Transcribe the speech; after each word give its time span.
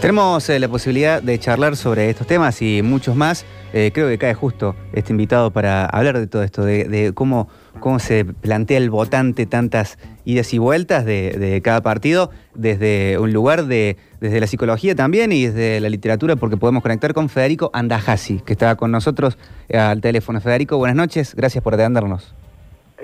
Tenemos 0.00 0.48
eh, 0.48 0.58
la 0.58 0.66
posibilidad 0.66 1.22
de 1.22 1.38
charlar 1.38 1.76
sobre 1.76 2.08
estos 2.08 2.26
temas 2.26 2.62
y 2.62 2.80
muchos 2.82 3.16
más. 3.16 3.44
Eh, 3.74 3.90
creo 3.92 4.08
que 4.08 4.16
cae 4.16 4.32
justo 4.32 4.74
este 4.94 5.12
invitado 5.12 5.50
para 5.50 5.84
hablar 5.84 6.18
de 6.18 6.26
todo 6.26 6.42
esto, 6.42 6.64
de, 6.64 6.84
de 6.84 7.12
cómo, 7.12 7.50
cómo 7.80 7.98
se 7.98 8.24
plantea 8.24 8.78
el 8.78 8.88
votante 8.88 9.44
tantas 9.44 9.98
idas 10.24 10.54
y 10.54 10.58
vueltas 10.58 11.04
de, 11.04 11.32
de 11.32 11.60
cada 11.60 11.82
partido, 11.82 12.30
desde 12.54 13.18
un 13.18 13.34
lugar 13.34 13.66
de, 13.66 13.98
desde 14.20 14.40
la 14.40 14.46
psicología 14.46 14.94
también 14.94 15.32
y 15.32 15.46
desde 15.46 15.80
la 15.80 15.90
literatura, 15.90 16.34
porque 16.36 16.56
podemos 16.56 16.82
conectar 16.82 17.12
con 17.12 17.28
Federico 17.28 17.70
Andajasi, 17.74 18.40
que 18.40 18.54
está 18.54 18.76
con 18.76 18.90
nosotros 18.90 19.36
eh, 19.68 19.76
al 19.76 20.00
teléfono. 20.00 20.40
Federico, 20.40 20.78
buenas 20.78 20.96
noches, 20.96 21.34
gracias 21.34 21.62
por 21.62 21.74
atendernos. 21.74 22.34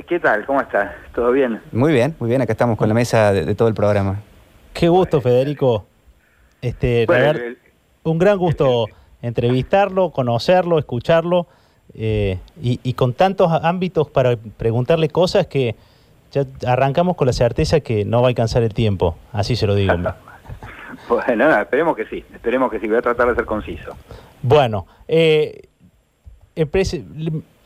¿Qué 0.08 0.18
tal? 0.18 0.46
¿Cómo 0.46 0.62
estás? 0.62 0.92
¿Todo 1.14 1.30
bien? 1.30 1.60
Muy 1.72 1.92
bien, 1.92 2.16
muy 2.18 2.30
bien, 2.30 2.40
acá 2.40 2.52
estamos 2.52 2.78
con 2.78 2.88
la 2.88 2.94
mesa 2.94 3.34
de, 3.34 3.44
de 3.44 3.54
todo 3.54 3.68
el 3.68 3.74
programa. 3.74 4.22
Qué 4.72 4.88
gusto, 4.88 5.20
Federico. 5.20 5.84
Este, 6.68 7.06
Bueno, 7.06 7.30
el- 7.30 7.58
un 8.04 8.18
gran 8.18 8.38
gusto 8.38 8.86
entrevistarlo, 9.22 10.10
conocerlo, 10.10 10.78
escucharlo 10.78 11.46
eh, 11.94 12.38
y, 12.62 12.80
y 12.82 12.92
con 12.94 13.12
tantos 13.14 13.50
ámbitos 13.62 14.10
para 14.10 14.36
preguntarle 14.36 15.08
cosas 15.08 15.46
que 15.46 15.74
ya 16.32 16.44
arrancamos 16.66 17.16
con 17.16 17.26
la 17.26 17.32
certeza 17.32 17.80
que 17.80 18.04
no 18.04 18.20
va 18.20 18.26
a 18.26 18.30
alcanzar 18.30 18.62
el 18.62 18.74
tiempo. 18.74 19.16
Así 19.32 19.54
se 19.56 19.66
lo 19.66 19.74
digo. 19.74 19.94
Bueno, 21.08 21.56
esperemos 21.60 21.94
que 21.96 22.06
sí, 22.06 22.24
esperemos 22.34 22.70
que 22.70 22.80
sí, 22.80 22.88
voy 22.88 22.96
a 22.96 23.02
tratar 23.02 23.28
de 23.28 23.34
ser 23.36 23.44
conciso. 23.44 23.92
Bueno, 24.42 24.86
eh, 25.06 25.68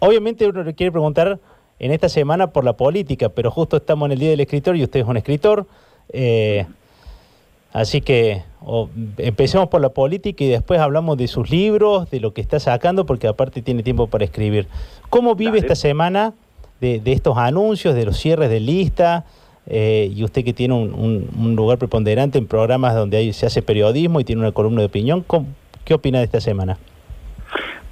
obviamente 0.00 0.46
uno 0.46 0.62
le 0.62 0.74
quiere 0.74 0.90
preguntar 0.92 1.38
en 1.78 1.92
esta 1.92 2.08
semana 2.08 2.48
por 2.48 2.64
la 2.64 2.74
política, 2.74 3.28
pero 3.30 3.50
justo 3.50 3.76
estamos 3.78 4.06
en 4.06 4.12
el 4.12 4.18
Día 4.18 4.30
del 4.30 4.40
Escritor 4.40 4.76
y 4.76 4.82
usted 4.84 5.00
es 5.00 5.06
un 5.06 5.16
escritor. 5.16 5.66
eh, 6.12 6.66
así 7.72 8.00
que 8.00 8.42
empecemos 9.18 9.68
por 9.68 9.80
la 9.80 9.88
política 9.90 10.44
y 10.44 10.48
después 10.48 10.80
hablamos 10.80 11.16
de 11.16 11.28
sus 11.28 11.50
libros, 11.50 12.10
de 12.10 12.20
lo 12.20 12.32
que 12.32 12.40
está 12.40 12.60
sacando, 12.60 13.06
porque 13.06 13.26
aparte 13.28 13.62
tiene 13.62 13.82
tiempo 13.82 14.06
para 14.08 14.24
escribir. 14.24 14.66
¿Cómo 15.08 15.34
vive 15.34 15.52
Dale. 15.52 15.60
esta 15.60 15.74
semana 15.76 16.34
de, 16.80 17.00
de 17.00 17.12
estos 17.12 17.36
anuncios, 17.38 17.94
de 17.94 18.04
los 18.04 18.16
cierres 18.18 18.50
de 18.50 18.60
lista? 18.60 19.24
eh, 19.72 20.10
y 20.16 20.24
usted 20.24 20.42
que 20.44 20.52
tiene 20.52 20.74
un, 20.74 20.92
un- 20.94 21.28
un 21.38 21.54
lugar 21.54 21.78
preponderante 21.78 22.38
en 22.38 22.46
programas 22.46 22.94
donde 22.94 23.18
hay- 23.18 23.32
se 23.32 23.46
hace 23.46 23.62
periodismo 23.62 24.18
y 24.18 24.24
tiene 24.24 24.40
una 24.40 24.50
columna 24.52 24.80
de 24.80 24.86
opinión, 24.86 25.22
¿cómo- 25.24 25.46
¿qué 25.84 25.94
opina 25.94 26.18
de 26.18 26.24
esta 26.24 26.40
semana? 26.40 26.76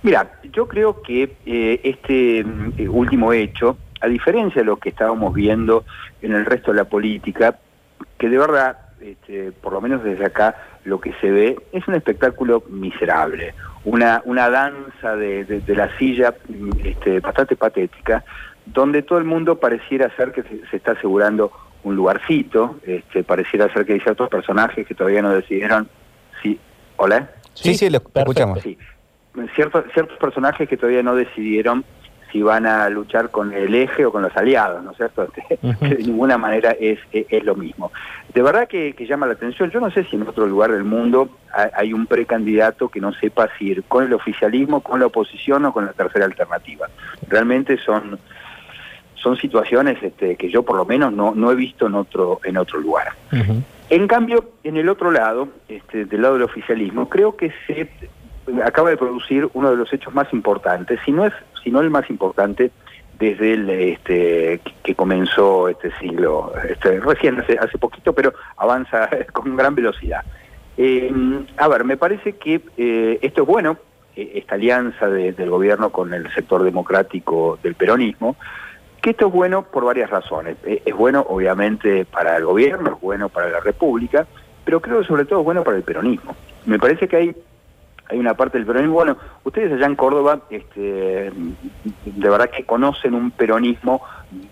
Mira, 0.02 0.40
yo 0.52 0.66
creo 0.66 1.02
que 1.02 1.34
eh, 1.46 1.80
este 1.84 2.40
eh, 2.40 2.88
último 2.88 3.32
hecho, 3.32 3.76
a 4.00 4.08
diferencia 4.08 4.62
de 4.62 4.64
lo 4.66 4.78
que 4.78 4.88
estábamos 4.88 5.34
viendo 5.34 5.84
en 6.22 6.32
el 6.32 6.46
resto 6.46 6.72
de 6.72 6.78
la 6.78 6.84
política, 6.84 7.58
que 8.18 8.28
de 8.28 8.38
verdad, 8.38 8.78
este, 9.00 9.52
por 9.52 9.72
lo 9.72 9.80
menos 9.80 10.02
desde 10.04 10.24
acá, 10.26 10.56
lo 10.84 11.00
que 11.00 11.12
se 11.20 11.30
ve 11.30 11.56
es 11.72 11.86
un 11.88 11.94
espectáculo 11.94 12.62
miserable, 12.68 13.54
una, 13.84 14.22
una 14.24 14.50
danza 14.50 15.16
de, 15.16 15.44
de- 15.44 15.60
de 15.60 15.74
la 15.76 15.96
silla 15.98 16.34
mm, 16.48 16.70
este, 16.84 17.20
bastante 17.20 17.56
patética, 17.56 18.24
donde 18.66 19.02
todo 19.02 19.18
el 19.18 19.24
mundo 19.24 19.58
pareciera 19.58 20.14
ser 20.16 20.32
que 20.32 20.42
se, 20.42 20.66
se 20.70 20.76
está 20.76 20.92
asegurando 20.92 21.50
un 21.84 21.96
lugarcito, 21.96 22.78
este, 22.84 23.22
pareciera 23.24 23.72
ser 23.72 23.86
que 23.86 23.94
hay 23.94 24.00
ciertos 24.00 24.28
personajes 24.28 24.86
que 24.86 24.94
todavía 24.94 25.22
no 25.22 25.30
decidieron 25.32 25.88
si... 26.42 26.58
¿Hola? 26.96 27.30
Sí, 27.54 27.74
sí, 27.74 27.88
lo 27.88 27.98
escuchamos. 28.14 28.60
Sí. 28.60 28.76
Ciertos, 29.54 29.84
ciertos 29.94 30.18
personajes 30.18 30.68
que 30.68 30.76
todavía 30.76 31.02
no 31.04 31.14
decidieron 31.14 31.84
si 32.32 32.42
van 32.42 32.66
a 32.66 32.88
luchar 32.88 33.30
con 33.30 33.52
el 33.52 33.74
eje 33.74 34.04
o 34.04 34.12
con 34.12 34.22
los 34.22 34.36
aliados, 34.36 34.82
¿no 34.82 34.92
es 34.92 34.96
cierto? 34.96 35.28
Este, 35.50 35.94
de 35.94 36.02
ninguna 36.04 36.38
manera 36.38 36.72
es, 36.78 36.98
es, 37.12 37.26
es 37.28 37.44
lo 37.44 37.54
mismo. 37.54 37.90
De 38.34 38.42
verdad 38.42 38.68
que, 38.68 38.92
que 38.94 39.06
llama 39.06 39.26
la 39.26 39.32
atención. 39.32 39.70
Yo 39.70 39.80
no 39.80 39.90
sé 39.90 40.04
si 40.04 40.16
en 40.16 40.22
otro 40.22 40.46
lugar 40.46 40.70
del 40.70 40.84
mundo 40.84 41.30
hay, 41.74 41.92
un 41.92 42.06
precandidato 42.06 42.88
que 42.88 43.00
no 43.00 43.12
sepa 43.12 43.48
si 43.58 43.68
ir 43.68 43.84
con 43.84 44.04
el 44.04 44.12
oficialismo, 44.12 44.80
con 44.80 45.00
la 45.00 45.06
oposición 45.06 45.64
o 45.64 45.72
con 45.72 45.86
la 45.86 45.92
tercera 45.92 46.26
alternativa. 46.26 46.88
Realmente 47.26 47.78
son, 47.78 48.18
son 49.14 49.36
situaciones 49.36 50.02
este, 50.02 50.36
que 50.36 50.50
yo 50.50 50.62
por 50.62 50.76
lo 50.76 50.84
menos 50.84 51.12
no, 51.12 51.34
no 51.34 51.50
he 51.50 51.54
visto 51.54 51.86
en 51.86 51.94
otro, 51.94 52.40
en 52.44 52.56
otro 52.56 52.78
lugar. 52.80 53.08
En 53.90 54.06
cambio, 54.06 54.52
en 54.62 54.76
el 54.76 54.88
otro 54.88 55.10
lado, 55.10 55.48
este, 55.68 56.04
del 56.04 56.22
lado 56.22 56.34
del 56.34 56.42
oficialismo, 56.44 57.08
creo 57.08 57.36
que 57.36 57.52
se 57.66 57.90
acaba 58.62 58.90
de 58.90 58.96
producir 58.96 59.48
uno 59.54 59.70
de 59.70 59.76
los 59.76 59.92
hechos 59.92 60.14
más 60.14 60.32
importantes, 60.32 61.00
si 61.04 61.12
no 61.12 61.24
es, 61.24 61.32
si 61.68 61.72
no 61.72 61.80
el 61.82 61.90
más 61.90 62.08
importante 62.08 62.70
desde 63.18 63.52
el 63.52 63.68
este 63.68 64.58
que 64.82 64.94
comenzó 64.94 65.68
este 65.68 65.90
siglo, 65.98 66.50
este, 66.66 66.98
recién 67.00 67.38
hace, 67.60 67.76
poquito, 67.78 68.14
pero 68.14 68.32
avanza 68.56 69.10
con 69.34 69.54
gran 69.54 69.74
velocidad. 69.74 70.22
Eh, 70.78 71.12
a 71.58 71.68
ver, 71.68 71.84
me 71.84 71.98
parece 71.98 72.32
que 72.34 72.62
eh, 72.78 73.18
esto 73.20 73.42
es 73.42 73.46
bueno, 73.48 73.76
eh, 74.16 74.32
esta 74.36 74.54
alianza 74.54 75.08
de- 75.10 75.32
del 75.32 75.50
gobierno 75.50 75.90
con 75.90 76.14
el 76.14 76.32
sector 76.32 76.62
democrático 76.62 77.58
del 77.62 77.74
peronismo, 77.74 78.36
que 79.02 79.10
esto 79.10 79.26
es 79.26 79.32
bueno 79.32 79.62
por 79.62 79.84
varias 79.84 80.08
razones. 80.08 80.56
Es 80.64 80.94
bueno, 80.94 81.26
obviamente, 81.28 82.06
para 82.06 82.36
el 82.38 82.46
gobierno, 82.46 82.94
es 82.94 83.00
bueno 83.02 83.28
para 83.28 83.50
la 83.50 83.60
República, 83.60 84.26
pero 84.64 84.80
creo 84.80 85.00
que 85.00 85.06
sobre 85.06 85.26
todo 85.26 85.40
es 85.40 85.44
bueno 85.44 85.64
para 85.64 85.76
el 85.76 85.82
peronismo. 85.82 86.34
Me 86.64 86.78
parece 86.78 87.06
que 87.08 87.16
hay, 87.16 87.36
hay 88.08 88.18
una 88.18 88.34
parte 88.34 88.58
del 88.58 88.66
peronismo, 88.66 88.94
bueno, 88.94 89.16
ustedes 89.44 89.72
allá 89.72 89.86
en 89.86 89.96
Córdoba, 89.96 90.40
este, 90.50 91.30
de 92.04 92.28
verdad 92.30 92.50
que 92.50 92.64
conocen 92.64 93.14
un 93.14 93.30
peronismo 93.30 94.02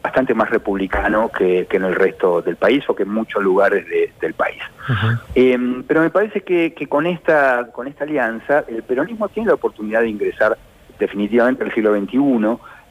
bastante 0.03 0.35
más 0.35 0.49
republicano 0.51 1.31
que, 1.37 1.67
que 1.69 1.77
en 1.77 1.85
el 1.85 1.95
resto 1.95 2.41
del 2.43 2.57
país 2.57 2.85
o 2.89 2.95
que 2.95 3.03
en 3.03 3.11
muchos 3.11 3.43
lugares 3.43 3.87
de- 3.89 4.13
del 4.21 4.35
país. 4.35 4.63
Eh, 5.35 5.59
pero 5.87 6.01
me 6.01 6.11
parece 6.11 6.41
que, 6.43 6.73
que 6.75 6.87
con 6.87 7.07
esta 7.07 7.69
con 7.73 7.87
esta 7.89 8.05
alianza 8.05 8.65
el 8.69 8.83
peronismo 8.83 9.29
tiene 9.29 9.49
la 9.49 9.55
oportunidad 9.55 10.01
de 10.01 10.09
ingresar 10.09 10.57
definitivamente 10.99 11.65
al 11.65 11.75
siglo 11.75 11.95
XXI. 11.95 12.19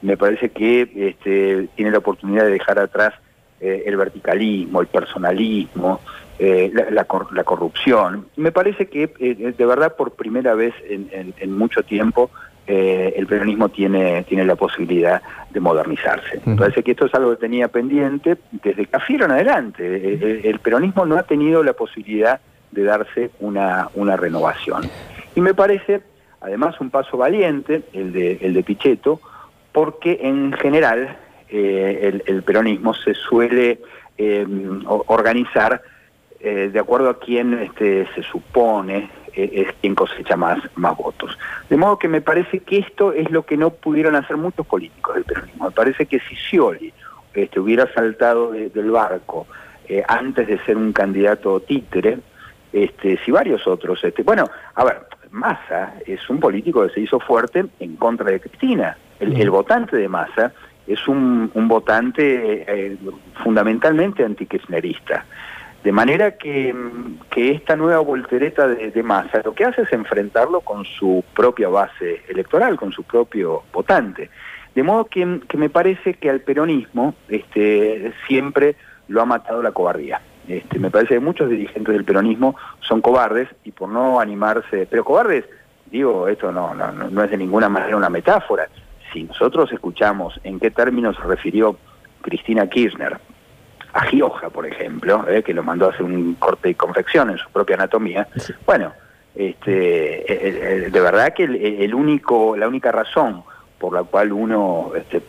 Me 0.01 0.17
parece 0.17 0.49
que 0.49 0.81
este, 0.95 1.69
tiene 1.75 1.91
la 1.91 1.97
oportunidad 1.99 2.43
de 2.43 2.51
dejar 2.51 2.77
atrás 2.79 3.13
eh, 3.61 3.83
el 3.87 3.95
verticalismo, 3.97 4.81
el 4.81 4.87
personalismo, 4.87 6.01
eh, 6.39 6.69
la, 6.73 6.89
la 6.91 7.03
cor- 7.05 7.33
la 7.33 7.43
corrupción. 7.43 8.27
Me 8.35 8.51
parece 8.51 8.87
que 8.87 9.13
eh, 9.19 9.53
de 9.57 9.65
verdad 9.65 9.95
por 9.95 10.11
primera 10.11 10.53
vez 10.55 10.73
en, 10.89 11.07
en- 11.11 11.33
en 11.39 11.57
mucho 11.57 11.83
tiempo 11.83 12.29
eh, 12.67 13.13
el 13.15 13.27
peronismo 13.27 13.69
tiene, 13.69 14.23
tiene 14.23 14.43
la 14.43 14.55
posibilidad 14.55 15.21
de 15.51 15.59
modernizarse. 15.59 16.41
Me 16.45 16.55
parece 16.55 16.81
que 16.83 16.91
esto 16.91 17.05
es 17.05 17.13
algo 17.13 17.29
que 17.31 17.37
tenía 17.41 17.67
pendiente 17.67 18.37
desde 18.63 18.87
Cafiero 18.87 19.25
en 19.25 19.31
adelante. 19.31 19.83
Eh, 19.85 20.19
eh, 20.21 20.41
El, 20.45 20.59
peronismo 20.59 21.05
no 21.05 21.15
ha 21.15 21.23
tenido 21.23 21.63
la 21.63 21.73
posibilidad 21.73 22.39
de 22.71 22.83
darse 22.83 23.29
una, 23.39 23.89
una 23.93 24.17
renovación. 24.17 24.81
Y 25.35 25.41
me 25.41 25.53
parece, 25.53 26.01
además, 26.41 26.81
un 26.81 26.89
paso 26.89 27.17
valiente 27.17 27.83
el 27.93 28.11
de, 28.11 28.39
el 28.41 28.53
de 28.55 28.63
Pichetto, 28.63 29.21
porque 29.71 30.19
en 30.23 30.51
general 30.53 31.15
eh, 31.49 31.99
el, 32.01 32.23
el 32.25 32.41
peronismo 32.43 32.93
se 32.95 33.13
suele 33.13 33.79
eh, 34.17 34.45
organizar 35.07 35.81
eh, 36.45 36.69
de 36.71 36.79
acuerdo 36.79 37.09
a 37.09 37.19
quién 37.19 37.53
este, 37.59 38.07
se 38.15 38.21
supone 38.23 39.09
eh, 39.33 39.49
es 39.67 39.67
quien 39.81 39.95
cosecha 39.95 40.35
más, 40.37 40.59
más 40.75 40.95
votos. 40.95 41.37
De 41.69 41.75
modo 41.77 41.97
que 41.99 42.07
me 42.07 42.21
parece 42.21 42.59
que 42.59 42.77
esto 42.77 43.11
es 43.11 43.29
lo 43.31 43.41
que 43.45 43.57
no 43.57 43.71
pudieron 43.71 44.15
hacer 44.15 44.37
muchos 44.37 44.65
políticos 44.67 45.15
del 45.15 45.23
peronismo. 45.25 45.65
Me 45.65 45.71
parece 45.71 46.05
que 46.05 46.19
si 46.19 46.35
Scioli 46.35 46.93
este, 47.33 47.59
hubiera 47.59 47.91
saltado 47.93 48.51
de- 48.51 48.69
del 48.69 48.91
barco 48.91 49.47
eh, 49.89 50.03
antes 50.07 50.47
de 50.47 50.57
ser 50.65 50.77
un 50.77 50.93
candidato 50.93 51.59
títere, 51.59 52.19
este, 52.71 53.17
si 53.23 53.31
varios 53.31 53.65
otros, 53.67 54.03
este, 54.03 54.23
bueno, 54.23 54.49
a 54.75 54.83
ver, 54.83 54.97
Massa 55.31 55.95
es 56.05 56.29
un 56.29 56.39
político 56.39 56.85
que 56.87 56.93
se 56.93 57.01
hizo 57.01 57.19
fuerte 57.19 57.65
en 57.79 57.95
contra 57.97 58.29
de 58.31 58.39
Cristina. 58.39 58.97
El, 59.19 59.39
el 59.39 59.49
votante 59.49 59.97
de 59.97 60.07
Massa 60.07 60.53
es 60.87 61.07
un, 61.07 61.51
un 61.53 61.67
votante 61.67 62.63
eh, 62.67 62.97
fundamentalmente 63.43 64.23
antikirchnerista. 64.23 65.25
De 65.85 65.91
manera 65.91 66.31
que, 66.31 66.73
esta 67.35 67.75
nueva 67.75 67.99
voltereta 67.99 68.67
de, 68.67 69.03
Massa 69.03 69.43
lo 69.45 69.53
que 69.53 69.65
hace 69.65 69.83
es 69.83 69.93
enfrentarlo 69.93 70.61
con 70.61 70.83
su 70.83 71.23
propia 71.35 71.69
base 71.69 72.23
electoral, 72.27 72.75
con 72.75 72.91
su 72.91 73.03
propio 73.03 73.61
votante. 73.71 74.31
De 74.73 74.81
modo 74.81 75.05
que, 75.05 75.23
me 75.23 75.69
parece 75.69 76.15
que 76.15 76.31
al 76.31 76.41
peronismo 76.41 77.13
este, 77.29 78.13
siempre 78.25 78.75
lo 79.09 79.21
ha 79.21 79.25
matado 79.25 79.61
la 79.61 79.73
cobardía. 79.73 80.21
Este, 80.47 80.79
me 80.79 80.89
parece 80.89 81.13
que 81.13 81.19
muchos 81.19 81.51
dirigentes 81.51 81.93
del 81.93 82.03
peronismo 82.03 82.55
son 82.79 83.01
cobardes 83.01 83.47
y 83.63 83.71
por 83.71 83.87
no 83.87 84.19
animarse, 84.19 84.87
pero 84.89 85.05
cobardes, 85.05 85.45
digo, 85.91 86.27
esto 86.27 86.51
no, 86.51 86.73
no, 86.73 86.91
no 86.93 87.11
no 87.11 87.23
es 87.23 87.29
de 87.29 87.37
ninguna 87.37 87.69
manera 87.69 87.95
una 87.95 88.09
metáfora. 88.09 88.69
Si 89.13 89.21
nosotros 89.25 89.71
escuchamos 89.71 90.39
en 90.43 90.59
qué 90.59 90.71
términos 90.71 91.15
se 91.15 91.21
refirió 91.27 91.77
Cristina 92.23 92.67
Kirchner 92.67 93.19
a 93.95 94.01
Gioja, 94.07 94.49
por 94.49 94.67
ejemplo, 94.67 95.25
eh, 95.29 95.41
que 95.41 95.53
lo 95.53 95.63
mandó 95.63 95.87
a 95.87 95.91
hacer 95.91 96.03
un 96.03 96.35
corte 96.35 96.69
y 96.69 96.75
confección 96.75 97.29
en 97.29 97.37
su 97.37 97.49
propia 97.49 97.77
anatomía, 97.77 98.27
bueno, 98.65 98.91
este, 99.33 100.19
eh, 100.21 100.85
eh, 100.85 100.89
de 100.91 101.01
verdad 101.01 101.33
que 101.33 101.45
el, 101.45 101.55
el 101.55 101.95
único, 101.95 102.57
la 102.57 102.67
única 102.67 102.91
razón 102.91 103.43
por 103.79 103.93
la 103.93 104.03
cual 104.03 104.33
uno 104.33 104.91
este, 104.95 105.21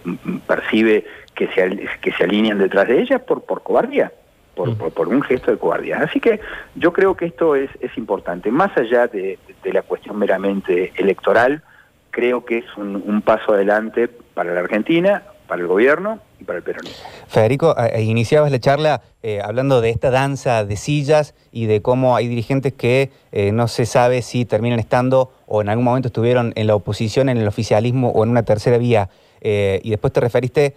percibe 0.49 1.05
que 1.33 1.47
se, 1.49 1.89
que 2.01 2.13
se 2.13 2.25
alinean 2.25 2.59
detrás 2.59 2.89
de 2.89 3.01
ella 3.01 3.17
es 3.17 3.23
por, 3.23 3.43
por 3.43 3.63
cobardía. 3.63 4.13
por, 4.57 4.77
por, 4.77 5.09
un 5.09 5.23
gesto 5.23 5.53
de 5.53 5.59
cobardía. 5.59 5.99
Así 5.99 6.19
que 6.19 6.41
yo 6.75 6.93
creo 6.93 7.17
que 7.17 7.27
esto 7.27 7.55
es, 7.55 7.71
es 7.81 7.97
importante. 7.97 8.51
Más 8.51 8.77
allá 8.77 9.07
de, 9.07 9.39
la 9.65 9.83
cuestión 9.83 10.19
meramente 10.19 10.93
electoral, 10.97 11.63
creo 12.11 12.45
que 12.45 12.59
es 12.59 12.77
un, 12.77 13.23
paso 13.23 13.53
adelante 13.53 14.09
para 14.09 14.53
la 14.55 14.61
Argentina, 14.61 15.23
para 15.47 15.61
el 15.61 15.69
gobierno 15.69 16.21
para 16.45 16.59
el 16.59 16.65
peronismo. 16.65 16.99
Federico, 17.29 17.75
iniciabas 17.99 18.51
la 18.51 18.59
charla 18.59 19.03
eh, 19.23 19.41
hablando 19.43 19.81
de 19.81 19.91
esta 19.91 20.11
danza 20.11 20.65
de 20.65 20.77
sillas 20.77 21.35
y 21.53 21.67
de 21.67 21.83
cómo 21.83 22.17
hay 22.17 22.29
dirigentes 22.29 22.73
que 22.73 23.11
eh, 23.33 23.53
no 23.53 23.69
se 23.69 23.87
sabe 23.87 24.23
si 24.23 24.45
terminan 24.45 24.79
estando 24.79 25.33
o 25.47 25.63
en 25.63 25.69
algún 25.69 25.85
momento 25.85 26.09
estuvieron 26.09 26.53
en 26.57 26.67
la 26.67 26.75
oposición, 26.75 27.29
en 27.29 27.39
el 27.39 27.49
oficialismo 27.49 28.11
o 28.11 28.25
en 28.25 28.31
una 28.31 28.43
tercera 28.43 28.79
vía. 28.79 29.09
Eh, 29.41 29.81
y 29.83 29.91
después 29.91 30.13
te 30.13 30.21
referiste, 30.21 30.75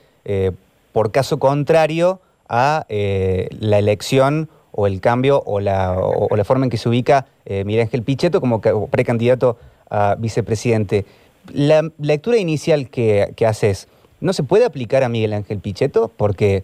por 0.92 1.12
caso 1.12 1.40
contrario, 1.40 2.22
a 2.50 2.86
eh, 2.90 3.48
la 3.60 3.78
elección 3.78 4.50
o 4.72 4.88
el 4.88 5.00
cambio 5.00 5.42
o 5.46 5.60
la, 5.60 5.98
o, 5.98 6.36
la 6.36 6.44
forma 6.44 6.66
en 6.66 6.72
que 6.72 6.78
se 6.78 6.90
ubica 6.90 7.28
eh, 7.46 7.64
Miguel 7.64 7.84
Ángel 7.84 8.04
Pichetto 8.04 8.42
como 8.42 8.60
precandidato 8.60 9.58
a 9.90 10.16
vicepresidente. 10.16 11.06
La 11.54 11.90
lectura 12.00 12.38
inicial 12.38 12.90
que, 12.90 13.34
haces, 13.48 13.88
¿no 14.21 14.33
se 14.33 14.44
puede 14.44 14.66
aplicar 14.66 15.04
a 15.04 15.10
Miguel 15.10 15.33
Ángel 15.33 15.60
Pichetto? 15.60 16.12
Porque 16.16 16.63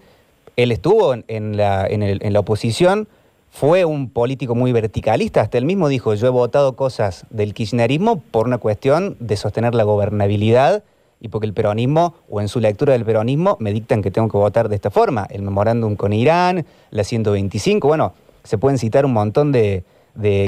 él 0.55 0.71
estuvo 0.71 1.13
en, 1.27 1.57
la, 1.57 2.39
oposición, 2.39 3.07
fue 3.51 3.85
un 3.85 4.09
político 4.09 4.55
muy 4.55 4.71
verticalista, 4.71 5.41
hasta 5.41 5.57
él 5.57 5.65
mismo 5.65 5.87
dijo, 5.87 6.13
yo 6.13 6.27
he 6.27 6.31
votado 6.31 6.75
cosas 6.75 7.25
del 7.29 7.53
kirchnerismo 7.53 8.19
por 8.19 8.47
una 8.47 8.57
cuestión 8.57 9.17
de 9.19 9.37
sostener 9.37 9.75
la 9.75 9.83
gobernabilidad 9.83 10.83
y 11.21 11.29
porque 11.29 11.47
el 11.47 11.53
peronismo, 11.53 12.15
o 12.29 12.41
en 12.41 12.47
su 12.47 12.59
lectura 12.59 12.93
del 12.93 13.05
peronismo, 13.05 13.57
me 13.59 13.73
dictan 13.73 14.01
que 14.01 14.11
tengo 14.11 14.27
que 14.29 14.37
votar 14.37 14.69
de 14.69 14.75
esta 14.75 14.91
forma. 14.91 15.25
El 15.29 15.41
memorándum 15.41 15.95
con 15.95 16.13
Irán, 16.13 16.65
la 16.91 17.03
125, 17.03 17.87
bueno, 17.87 18.13
se 18.43 18.57
pueden 18.57 18.77
citar 18.77 19.05
un 19.05 19.13
montón 19.13 19.51
de, 19.51 19.83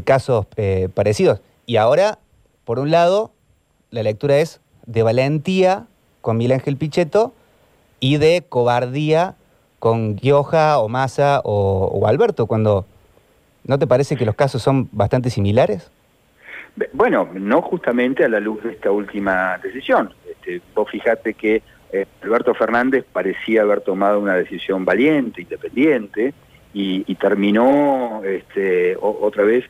casos 0.05 0.45
eh, 0.55 0.89
parecidos. 0.93 1.41
Y 1.65 1.77
ahora, 1.77 2.19
por 2.63 2.79
un 2.79 2.91
lado, 2.91 3.31
la 3.91 4.03
lectura 4.03 4.39
es 4.39 4.59
de 4.85 5.03
valentía 5.03 5.87
con 6.27 6.35
Miguel 6.35 6.59
Ángel 6.59 6.75
Pichetto 6.75 7.31
y 8.01 8.17
de 8.17 8.43
cobardía 8.49 9.35
con 9.79 10.17
Gioja 10.17 10.77
o 10.77 10.89
Massa 10.89 11.39
o, 11.45 11.85
o 11.85 12.05
Alberto, 12.05 12.47
cuando 12.47 12.85
¿no 13.63 13.79
te 13.79 13.87
parece 13.87 14.17
que 14.17 14.25
los 14.25 14.35
casos 14.35 14.61
son 14.61 14.89
bastante 14.91 15.29
similares? 15.29 15.89
Bueno, 16.91 17.29
no 17.33 17.61
justamente 17.61 18.25
a 18.25 18.27
la 18.27 18.41
luz 18.41 18.61
de 18.61 18.73
esta 18.73 18.91
última 18.91 19.57
decisión. 19.59 20.13
Este, 20.29 20.59
vos 20.75 20.91
fijate 20.91 21.33
que 21.33 21.61
eh, 21.93 22.05
Alberto 22.21 22.53
Fernández 22.53 23.05
parecía 23.09 23.61
haber 23.61 23.79
tomado 23.79 24.19
una 24.19 24.35
decisión 24.35 24.83
valiente, 24.83 25.43
independiente, 25.43 26.33
y, 26.73 27.15
terminó 27.15 28.21
este, 28.25 28.97
otra 28.99 29.43
vez 29.43 29.63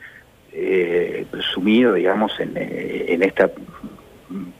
eh, 0.52 1.26
sumido, 1.54 1.94
digamos, 1.94 2.38
en, 2.40 2.54
eh, 2.58 3.06
en 3.10 3.22
esta 3.22 3.52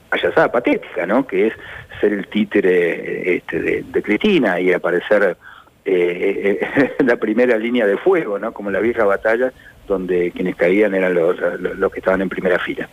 payasada 0.08 0.50
patética, 0.50 1.06
¿no? 1.06 1.26
Que 1.26 1.48
es 1.48 1.54
ser 2.00 2.12
el 2.12 2.26
títere 2.28 3.36
este, 3.36 3.82
de, 3.82 4.02
Cristina 4.02 4.60
y 4.60 4.72
aparecer 4.72 5.36
en 5.84 6.58
la 7.06 7.16
primera 7.16 7.56
línea 7.56 7.86
de 7.86 7.96
fuego, 7.96 8.38
¿no? 8.38 8.52
Como 8.52 8.70
la 8.70 8.80
vieja 8.80 9.04
batalla 9.04 9.52
donde 9.86 10.30
quienes 10.32 10.54
caían 10.54 10.94
eran 10.94 11.14
los, 11.14 11.36
los, 11.60 11.90
que 11.90 12.00
estaban 12.00 12.20
en 12.20 12.28
primera 12.28 12.58
fila. 12.58 12.88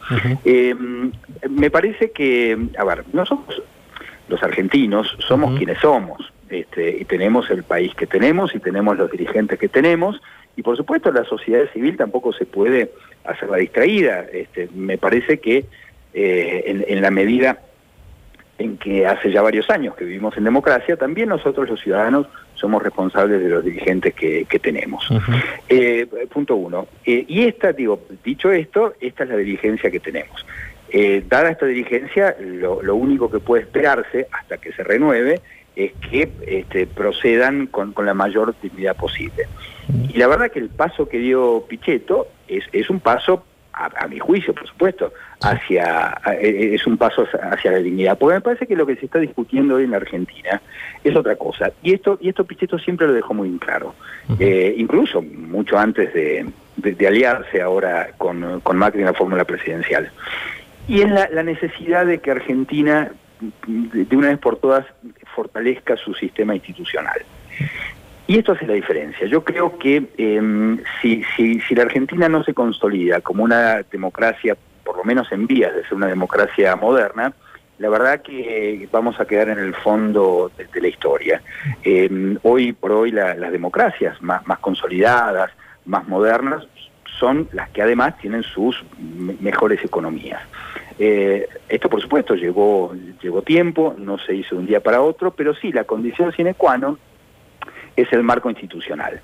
Eh, 0.45 0.73
me 1.49 1.69
parece 1.69 2.11
que, 2.11 2.57
a 2.77 2.83
ver, 2.85 3.03
nosotros, 3.11 3.61
los 4.29 4.41
argentinos, 4.41 5.15
somos 5.19 5.57
quienes 5.57 5.77
somos, 5.79 6.31
este, 6.49 6.97
y 7.01 7.05
tenemos 7.05 7.49
el 7.51 7.63
país 7.63 7.93
que 7.95 8.07
tenemos, 8.07 8.55
y 8.55 8.59
tenemos 8.59 8.97
los 8.97 9.11
dirigentes 9.11 9.59
que 9.59 9.67
tenemos, 9.67 10.21
y 10.55 10.61
por 10.61 10.77
supuesto 10.77 11.11
la 11.11 11.25
sociedad 11.25 11.69
civil 11.73 11.97
tampoco 11.97 12.31
se 12.31 12.45
puede 12.45 12.91
hacer 13.25 13.49
la 13.49 13.57
distraída. 13.57 14.25
Este, 14.31 14.69
me 14.73 14.97
parece 14.97 15.39
que 15.39 15.65
eh, 16.15 16.83
en 16.87 17.01
la 17.01 17.11
medida 17.11 17.59
en 18.57 18.77
que 18.77 19.05
hace 19.05 19.31
ya 19.31 19.41
varios 19.41 19.69
años 19.69 19.95
que 19.95 20.05
vivimos 20.05 20.35
en 20.37 20.45
democracia, 20.45 20.95
también 20.95 21.29
nosotros 21.29 21.69
los 21.69 21.81
ciudadanos 21.81 22.27
somos 22.53 22.81
responsables 22.81 23.41
de 23.41 23.49
los 23.49 23.63
dirigentes 23.63 24.13
que, 24.13 24.59
tenemos. 24.61 25.07
Eh, 25.67 26.07
punto 26.31 26.55
uno. 26.55 26.87
Eh, 27.05 27.25
y 27.27 27.43
esta, 27.43 27.73
digo, 27.73 28.01
dicho 28.23 28.51
esto, 28.51 28.93
esta 29.01 29.23
es 29.23 29.29
la 29.29 29.37
dirigencia 29.37 29.91
que 29.91 29.99
tenemos. 29.99 30.45
Eh, 30.89 31.23
dada 31.27 31.49
esta 31.49 31.65
dirigencia, 31.65 32.35
lo, 32.39 32.95
único 32.95 33.29
que 33.29 33.39
puede 33.39 33.63
esperarse 33.63 34.27
hasta 34.31 34.57
que 34.57 34.71
se 34.71 34.83
renueve 34.83 35.41
es 35.75 35.91
que 36.09 36.31
este, 36.47 36.87
procedan 36.87 37.67
con, 37.67 37.93
la 38.05 38.13
mayor 38.13 38.55
dignidad 38.61 38.95
posible. 38.95 39.47
Y 40.09 40.17
la 40.17 40.27
verdad 40.27 40.49
que 40.49 40.59
el 40.59 40.69
paso 40.69 41.09
que 41.09 41.17
dio 41.17 41.65
Pichetto 41.67 42.27
es, 42.47 42.63
es 42.71 42.89
un 42.89 43.01
paso 43.01 43.43
a, 43.75 44.07
mi 44.07 44.19
juicio, 44.19 44.53
por 44.53 44.67
supuesto, 44.67 45.13
hacia 45.41 46.17
eh, 46.39 46.71
es 46.73 46.87
un 46.87 46.97
paso 46.97 47.27
hacia 47.51 47.71
la 47.71 47.77
dignidad. 47.79 48.17
Porque 48.17 48.35
me 48.35 48.41
parece 48.41 48.67
que 48.67 48.75
lo 48.75 48.85
que 48.85 48.95
se 48.95 49.05
está 49.05 49.19
discutiendo 49.19 49.75
hoy 49.75 49.83
en 49.83 49.91
la 49.91 49.97
Argentina 49.97 50.61
es 51.03 51.15
otra 51.15 51.35
cosa. 51.35 51.71
Y 51.83 51.93
esto, 51.93 52.17
y 52.21 52.29
esto 52.29 52.45
Pichetto 52.45 52.79
siempre 52.79 53.07
lo 53.07 53.13
dejó 53.13 53.33
muy 53.33 53.49
claro. 53.57 53.93
Eh, 54.39 54.73
incluso 54.77 55.21
mucho 55.21 55.77
antes 55.77 56.13
de, 56.13 56.45
aliarse 57.05 57.61
ahora 57.61 58.09
con, 58.17 58.61
con, 58.61 58.77
Macri 58.77 59.01
en 59.01 59.07
la 59.07 59.13
fórmula 59.13 59.43
presidencial. 59.43 60.11
Y 60.87 61.01
es 61.01 61.09
la, 61.09 61.43
necesidad 61.43 62.05
de 62.05 62.19
que 62.19 62.31
Argentina, 62.31 63.11
de 63.67 64.15
una 64.15 64.29
vez 64.29 64.39
por 64.39 64.57
todas, 64.57 64.85
fortalezca 65.35 65.97
su 65.97 66.13
sistema 66.13 66.55
institucional. 66.55 67.21
Y 68.27 68.39
esto 68.39 68.53
hace 68.53 68.65
la 68.65 68.73
diferencia. 68.73 69.27
Yo 69.27 69.43
creo 69.43 69.77
que 69.77 70.03
em, 70.17 70.79
si, 71.01 71.23
si, 71.35 71.59
si, 71.59 71.75
la 71.75 71.83
Argentina 71.83 72.27
no 72.27 72.43
se 72.43 72.53
consolida 72.53 73.21
como 73.21 73.43
una 73.43 73.83
democracia, 73.83 74.57
por 74.83 74.97
lo 74.97 75.03
menos 75.03 75.31
en 75.31 75.45
vías 75.45 75.75
de 75.75 75.83
ser 75.83 75.93
una 75.93 76.07
democracia 76.07 76.75
moderna, 76.75 77.33
la 77.77 77.89
verdad 77.89 78.21
que 78.21 78.87
vamos 78.91 79.19
a 79.19 79.25
quedar 79.25 79.49
en 79.49 79.59
el 79.59 79.75
fondo 79.75 80.49
de, 80.57 80.81
la 80.81 80.87
historia. 80.87 81.41
Em, 81.83 82.37
hoy 82.43 82.73
por 82.73 82.93
hoy 82.93 83.11
las 83.11 83.51
democracias 83.51 84.19
más, 84.21 84.45
más 84.47 84.59
consolidadas, 84.59 85.51
más 85.85 86.07
modernas, 86.07 86.65
son 87.19 87.47
las 87.53 87.69
que 87.69 87.81
además 87.81 88.17
tienen 88.17 88.43
sus 88.43 88.83
mejores 89.39 89.83
economías. 89.83 90.41
Eh, 90.97 91.47
esto 91.69 91.89
por 91.89 92.01
supuesto 92.01 92.35
llevó, 92.35 92.93
llevó 93.21 93.41
tiempo, 93.41 93.95
no 93.97 94.17
se 94.17 94.33
hizo 94.33 94.55
de 94.55 94.61
un 94.61 94.67
día 94.67 94.81
para 94.81 95.01
otro, 95.01 95.31
pero 95.31 95.53
sí, 95.53 95.71
la 95.71 95.83
condición 95.83 96.31
sine 96.31 96.53
qua 96.55 96.77
non 96.77 96.97
es 97.95 98.11
el 98.13 98.23
marco 98.23 98.49
institucional. 98.49 99.21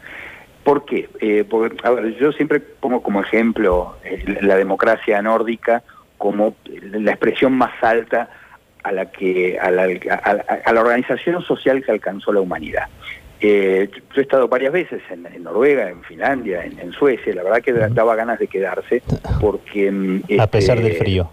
¿Por 0.64 0.86
qué? 0.86 1.10
Eh, 1.20 1.44
porque, 1.50 1.78
a 1.84 1.92
ver, 1.92 2.16
yo 2.18 2.32
siempre 2.32 2.60
pongo 2.60 3.02
como 3.02 3.22
ejemplo 3.22 3.98
eh, 4.04 4.40
la 4.42 4.56
democracia 4.56 5.22
nórdica 5.22 5.84
como 6.18 6.56
la 6.66 7.12
expresión 7.12 7.54
más 7.54 7.72
alta 7.82 8.30
a 8.84 8.92
la 8.92 9.12
que 9.12 9.60
a 9.60 9.72
la, 9.72 9.84
a, 9.84 10.74
la 10.74 10.82
organización 10.82 11.42
social 11.44 11.84
que 11.84 11.92
alcanzó 11.92 12.32
la 12.32 12.42
humanidad. 12.42 12.88
Eh, 13.40 13.90
yo 13.92 14.22
he 14.22 14.22
estado 14.22 14.48
varias 14.48 14.72
veces 14.72 15.02
en, 15.10 15.44
Noruega, 15.44 15.90
en 15.90 16.04
Finlandia, 16.04 16.64
en, 16.64 16.92
Suecia, 16.94 17.34
la 17.34 17.42
verdad 17.42 17.62
que 17.62 17.74
daba 17.74 18.16
ganas 18.16 18.38
de 18.38 18.48
quedarse 18.48 19.02
porque... 19.40 19.92
Mm, 19.92 20.40
a 20.40 20.46
pesar 20.46 20.78
del 20.78 20.92
este, 20.92 21.00
frío. 21.00 21.32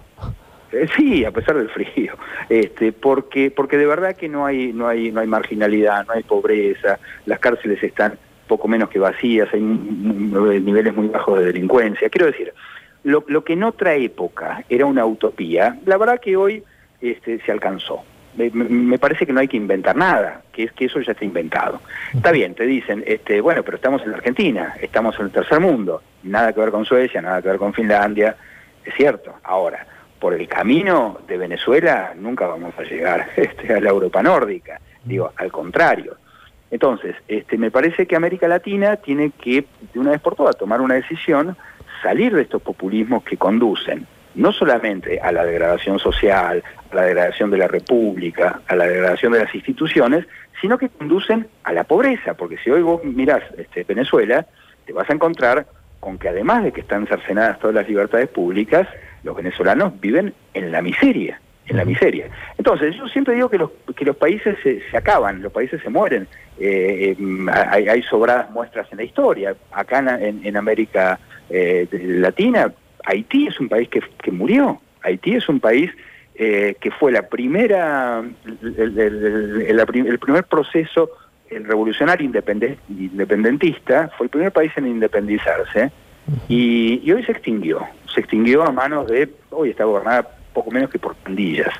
Eh, 0.73 0.87
sí, 0.97 1.25
a 1.25 1.31
pesar 1.31 1.57
del 1.57 1.71
frío, 1.71 2.15
este, 2.49 2.93
porque, 2.93 3.51
porque 3.51 3.79
de 3.79 3.87
verdad 3.87 4.17
que 4.17 4.29
no 4.29 4.45
hay, 4.45 4.73
no 4.73 4.87
hay, 4.87 5.11
no 5.11 5.21
hay 5.21 5.27
marginalidad, 5.27 6.07
no 6.07 6.13
hay 6.13 6.23
pobreza, 6.23 6.99
las 7.27 7.39
cárceles 7.39 7.83
están 7.83 8.19
poco 8.47 8.69
menos 8.69 8.89
que 8.89 8.99
vacías, 8.99 9.49
hay 9.53 9.61
niveles 9.61 10.95
muy 10.95 11.09
bajos 11.09 11.39
de 11.39 11.47
delincuencia. 11.47 12.09
Quiero 12.09 12.27
decir, 12.27 12.53
lo, 13.05 13.25
lo 13.29 13.45
que 13.45 13.53
en 13.53 13.63
otra 13.63 13.95
época 13.95 14.65
era 14.69 14.87
una 14.87 15.05
utopía, 15.07 15.79
la 15.87 15.97
verdad 15.97 16.21
que 16.21 16.37
hoy 16.37 16.65
este, 17.01 17.41
se 17.41 17.53
alcanzó. 17.53 18.03
Me, 18.37 18.99
parece 18.99 19.27
que 19.27 19.33
no 19.33 19.41
hay 19.41 19.49
que 19.49 19.57
inventar 19.57 19.97
nada, 19.97 20.43
que 20.53 20.65
es 20.65 20.73
que 20.73 20.85
eso 20.85 21.01
ya 21.01 21.13
está 21.13 21.25
inventado. 21.25 21.81
Está 22.15 22.31
bien, 22.31 22.55
te 22.55 22.65
dicen, 22.67 23.03
este, 23.05 23.41
bueno, 23.41 23.65
pero 23.65 23.77
estamos 23.77 24.03
en 24.03 24.13
la 24.13 24.19
Argentina, 24.19 24.75
estamos 24.81 25.19
en 25.19 25.27
el 25.27 25.33
tercer 25.33 25.59
mundo, 25.59 26.03
nada 26.23 26.53
que 26.53 26.61
ver 26.61 26.71
con 26.71 26.85
Suecia, 26.85 27.21
nada 27.21 27.43
que 27.43 27.49
ver 27.49 27.59
con 27.59 27.75
Finlandia, 27.75 28.37
es 28.85 28.95
cierto. 28.95 29.35
Ahora, 29.43 29.85
por 30.19 30.35
el 30.35 30.49
camino 30.49 31.19
de 31.27 31.39
Venezuela 31.39 32.13
nunca 32.17 32.47
vamos 32.47 32.75
a 32.79 32.83
llegar 32.83 33.29
este, 33.37 33.75
a 33.75 33.81
la 33.81 33.91
Europa 33.91 34.23
nórdica, 34.23 34.81
digo, 35.05 35.33
al 35.37 35.53
contrario. 35.53 36.17
Entonces, 36.71 37.17
este, 37.29 37.57
me 37.57 37.71
parece 37.71 38.07
que 38.07 38.17
América 38.17 38.47
Latina 38.47 38.97
tiene 38.97 39.31
que, 39.31 39.65
de 39.93 39.99
una 39.99 40.11
vez 40.11 40.21
por 40.21 40.35
todas, 40.35 40.57
tomar 40.57 40.81
una 40.81 40.95
decisión, 40.95 41.57
salir 42.03 42.35
de 42.35 42.43
estos 42.43 42.61
populismos 42.61 43.25
que 43.25 43.37
conducen 43.37 44.07
no 44.35 44.53
solamente 44.53 45.19
a 45.21 45.33
la 45.33 45.45
degradación 45.45 45.99
social, 45.99 46.63
a 46.93 46.95
la 46.95 47.03
degradación 47.03 47.51
de 47.51 47.59
la 47.59 47.67
república, 47.67 48.61
a 48.69 48.77
la 48.77 48.87
degradación 48.87 49.33
de 49.33 49.41
las 49.41 49.55
instituciones, 49.55 50.27
sino 50.61 50.79
que 50.79 50.91
conducen 50.91 51.49
a 51.65 51.73
la 51.73 51.85
pobreza, 51.85 52.35
porque 52.35 52.57
si 52.59 52.71
hoy 52.71 52.83
vos 52.83 53.03
mirás 53.03 53.43
este, 53.57 53.83
Venezuela, 53.83 54.47
te 54.87 54.93
vas 54.93 55.09
a 55.11 55.13
encontrar 55.13 55.67
con 55.99 56.19
que 56.19 56.29
además 56.29 56.63
de 56.63 56.73
que 56.73 56.83
están 56.83 57.07
cercenadas 57.07 57.59
todas 57.59 57.75
las 57.75 57.89
libertades 57.89 58.29
públicas, 58.29 58.87
los 59.23 59.37
venezolanos 59.37 59.99
viven 60.01 60.35
en 60.55 60.73
la 60.73 60.83
miseria. 60.83 61.41
en 61.67 61.77
la 61.77 61.85
miseria. 61.85 62.29
Entonces, 62.57 62.97
yo 62.97 63.07
siempre 63.09 63.35
digo 63.35 63.51
que 63.51 63.59
los, 63.59 63.71
que 63.95 64.07
los 64.07 64.17
países 64.17 64.57
se, 64.63 64.81
acaban, 64.97 65.43
los 65.43 65.53
países 65.53 65.83
se 65.83 65.91
mueren. 65.91 66.27
Eh, 66.59 67.15
hay, 67.53 67.89
hay, 67.89 68.03
sobradas 68.03 68.51
muestras 68.51 68.87
en 68.91 68.99
la 68.99 69.05
historia. 69.05 69.55
Acá 69.71 69.99
en, 69.99 70.47
en 70.47 70.57
América 70.57 71.21
Latina, 71.91 72.73
Haití 73.05 73.47
es 73.47 73.61
un 73.61 73.69
país 73.69 73.89
que, 73.89 74.01
que 74.23 74.31
murió. 74.31 74.81
Haití 75.03 75.35
es 75.35 75.49
un 75.49 75.61
país 75.61 75.91
eh, 76.41 76.77
que 76.81 76.93
fue 76.93 77.11
la 77.11 77.23
primera, 77.23 78.23
el, 78.47 80.19
primer 80.21 80.45
proceso 80.45 81.11
el 81.51 81.65
revolucionario 81.65 82.25
independentista, 82.25 84.13
fue 84.17 84.27
el 84.27 84.31
primer 84.31 84.53
país 84.53 84.71
en 84.77 84.87
independizarse 84.87 85.91
y, 86.49 87.11
hoy 87.11 87.25
se 87.25 87.33
extinguió. 87.33 87.85
Se 88.19 88.23
extinguió 88.23 88.65
a 88.65 88.73
manos 88.73 89.07
de, 89.07 89.29
hoy 89.51 89.71
está 89.71 89.85
gobernada 89.85 90.29
poco 90.53 90.73
menos 90.73 90.91
que 90.91 90.99
por 90.99 91.15
pandillas. 91.15 91.73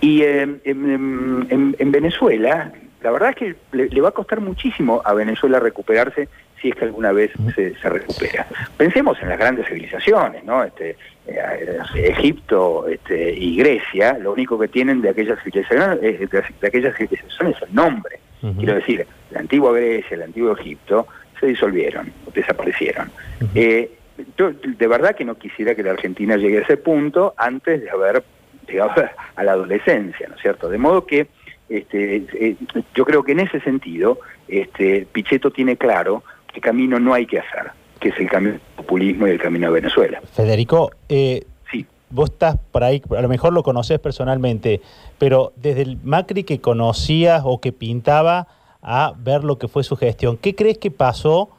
Y 0.00 0.22
eh, 0.22 0.48
en, 0.64 1.92
Venezuela, 1.92 2.72
la 3.00 3.10
verdad 3.12 3.28
es 3.28 3.36
que 3.36 3.56
le, 3.70 4.00
va 4.00 4.08
a 4.08 4.12
costar 4.12 4.40
muchísimo 4.40 5.00
a 5.04 5.14
Venezuela 5.14 5.60
recuperarse 5.60 6.28
si 6.60 6.70
es 6.70 6.74
que 6.74 6.86
alguna 6.86 7.12
vez 7.12 7.30
se, 7.54 7.72
recupera. 7.88 8.48
Pensemos 8.76 9.16
en 9.22 9.28
las 9.28 9.38
grandes 9.38 9.68
civilizaciones, 9.68 10.42
¿no? 10.42 10.64
Este, 10.64 10.96
eh, 11.28 11.78
Egipto 11.94 12.88
este, 12.88 13.32
y 13.32 13.56
Grecia, 13.58 14.18
lo 14.18 14.32
único 14.32 14.58
que 14.58 14.66
tienen 14.66 15.02
de 15.02 15.10
aquellas 15.10 15.38
civilizaciones, 15.44 16.00
eh, 16.02 16.28
de, 16.28 16.66
aquellas 16.66 16.96
civilizaciones 16.96 17.58
es 17.58 17.62
el 17.68 17.72
nombre. 17.72 18.18
Quiero 18.58 18.74
decir, 18.74 19.06
la 19.30 19.38
antigua 19.38 19.72
Grecia, 19.72 20.16
el 20.16 20.22
antiguo 20.22 20.58
Egipto, 20.58 21.06
se 21.38 21.46
disolvieron, 21.46 22.12
desaparecieron. 22.34 23.08
Eh, 23.54 23.88
yo 24.36 24.52
de 24.52 24.86
verdad 24.86 25.14
que 25.14 25.24
no 25.24 25.36
quisiera 25.36 25.74
que 25.74 25.82
la 25.82 25.92
Argentina 25.92 26.36
llegue 26.36 26.58
a 26.58 26.62
ese 26.62 26.76
punto 26.76 27.34
antes 27.36 27.80
de 27.80 27.90
haber 27.90 28.22
llegado 28.66 29.04
a 29.36 29.44
la 29.44 29.52
adolescencia, 29.52 30.28
¿no 30.28 30.36
es 30.36 30.42
cierto? 30.42 30.68
De 30.68 30.78
modo 30.78 31.06
que 31.06 31.28
este, 31.68 32.56
yo 32.94 33.04
creo 33.04 33.22
que 33.22 33.32
en 33.32 33.40
ese 33.40 33.60
sentido 33.60 34.18
este, 34.48 35.06
Pichetto 35.10 35.50
tiene 35.50 35.76
claro 35.76 36.22
qué 36.52 36.60
camino 36.60 37.00
no 37.00 37.14
hay 37.14 37.26
que 37.26 37.38
hacer, 37.38 37.70
que 37.98 38.10
es 38.10 38.18
el 38.18 38.28
camino 38.28 38.52
del 38.52 38.60
populismo 38.76 39.26
y 39.26 39.30
el 39.30 39.40
camino 39.40 39.68
de 39.68 39.80
Venezuela. 39.80 40.20
Federico, 40.32 40.90
eh, 41.08 41.44
sí. 41.70 41.86
vos 42.10 42.30
estás 42.30 42.58
por 42.70 42.84
ahí, 42.84 43.02
a 43.16 43.22
lo 43.22 43.28
mejor 43.28 43.52
lo 43.52 43.62
conoces 43.62 43.98
personalmente, 44.00 44.82
pero 45.18 45.52
desde 45.56 45.82
el 45.82 45.98
Macri 46.02 46.44
que 46.44 46.60
conocías 46.60 47.42
o 47.44 47.60
que 47.60 47.72
pintaba 47.72 48.48
a 48.82 49.14
ver 49.16 49.44
lo 49.44 49.58
que 49.58 49.68
fue 49.68 49.84
su 49.84 49.96
gestión, 49.96 50.36
¿qué 50.36 50.54
crees 50.54 50.76
que 50.78 50.90
pasó? 50.90 51.50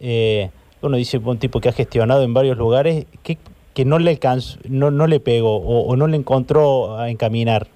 Eh, 0.00 0.50
uno 0.82 0.96
dice 0.96 1.18
un 1.18 1.38
tipo 1.38 1.60
que 1.60 1.68
ha 1.68 1.72
gestionado 1.72 2.22
en 2.22 2.34
varios 2.34 2.56
lugares, 2.56 3.06
que, 3.22 3.38
que 3.74 3.84
no 3.84 3.98
le 3.98 4.10
alcanzó, 4.10 4.58
no, 4.68 4.90
no 4.90 5.06
le 5.06 5.20
pegó 5.20 5.56
o 5.58 5.96
no 5.96 6.06
le 6.06 6.16
encontró 6.16 6.98
a 6.98 7.10
encaminar. 7.10 7.68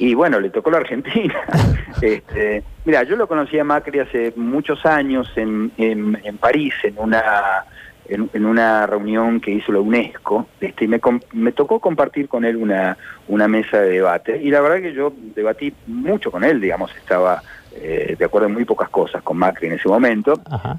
Y 0.00 0.14
bueno, 0.14 0.40
le 0.40 0.48
tocó 0.48 0.70
la 0.70 0.78
Argentina. 0.78 1.34
este, 2.02 2.62
mira, 2.84 3.02
yo 3.02 3.16
lo 3.16 3.28
conocí 3.28 3.58
a 3.58 3.64
Macri 3.64 3.98
hace 3.98 4.32
muchos 4.34 4.86
años 4.86 5.30
en, 5.36 5.70
en, 5.76 6.38
París, 6.38 6.72
en 6.82 6.94
una, 6.96 7.64
en, 8.08 8.46
una 8.46 8.86
reunión 8.86 9.42
que 9.42 9.50
hizo 9.50 9.72
la 9.72 9.80
UNESCO, 9.80 10.46
este, 10.60 10.86
y 10.86 10.88
me, 10.88 11.00
me 11.34 11.52
tocó 11.52 11.80
compartir 11.80 12.28
con 12.28 12.46
él 12.46 12.56
una, 12.56 12.96
una 13.28 13.46
mesa 13.46 13.78
de 13.78 13.90
debate. 13.90 14.40
Y 14.42 14.50
la 14.50 14.62
verdad 14.62 14.80
que 14.80 14.94
yo 14.94 15.12
debatí 15.34 15.74
mucho 15.86 16.30
con 16.30 16.44
él, 16.44 16.62
digamos, 16.62 16.90
estaba 16.96 17.42
eh, 17.72 18.16
de 18.18 18.24
acuerdo 18.24 18.48
en 18.48 18.54
muy 18.54 18.64
pocas 18.64 18.88
cosas 18.88 19.22
con 19.22 19.36
Macri 19.36 19.68
en 19.68 19.74
ese 19.74 19.88
momento. 19.88 20.34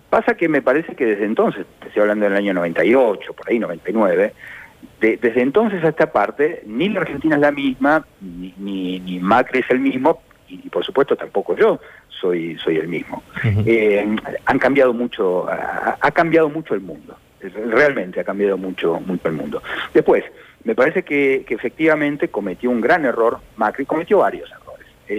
Pasa 0.09 0.35
que 0.35 0.49
me 0.49 0.61
parece 0.61 0.95
que 0.95 1.05
desde 1.05 1.25
entonces, 1.25 1.65
estoy 1.85 2.01
hablando 2.01 2.25
del 2.25 2.35
año 2.35 2.53
98, 2.53 3.33
por 3.33 3.49
ahí 3.49 3.59
99, 3.59 4.33
desde 4.99 5.41
entonces 5.41 5.83
a 5.83 5.89
esta 5.89 6.11
parte, 6.11 6.63
ni 6.65 6.89
la 6.89 7.01
Argentina 7.01 7.35
es 7.35 7.41
la 7.41 7.51
misma, 7.51 8.05
ni, 8.19 8.99
ni, 8.99 9.19
Macri 9.19 9.59
es 9.59 9.69
el 9.69 9.79
mismo, 9.79 10.21
y, 10.47 10.57
por 10.69 10.85
supuesto 10.85 11.15
tampoco 11.15 11.55
yo 11.55 11.79
soy, 12.09 12.57
soy 12.57 12.77
el 12.77 12.87
mismo. 12.87 13.23
Eh, 13.65 14.15
han 14.45 14.59
cambiado 14.59 14.93
mucho, 14.93 15.47
ha, 15.49 16.11
cambiado 16.11 16.49
mucho 16.49 16.75
el 16.75 16.81
mundo, 16.81 17.17
realmente 17.39 18.19
ha 18.19 18.23
cambiado 18.23 18.57
mucho, 18.57 18.99
mucho 18.99 19.27
el 19.27 19.33
mundo. 19.33 19.63
Después, 19.93 20.23
me 20.63 20.75
parece 20.75 21.03
que, 21.03 21.45
efectivamente 21.49 22.27
cometió 22.27 22.69
un 22.69 22.81
gran 22.81 23.05
error, 23.05 23.39
Macri 23.55 23.85
cometió 23.85 24.19
varios 24.19 24.49
errores. 24.51 24.60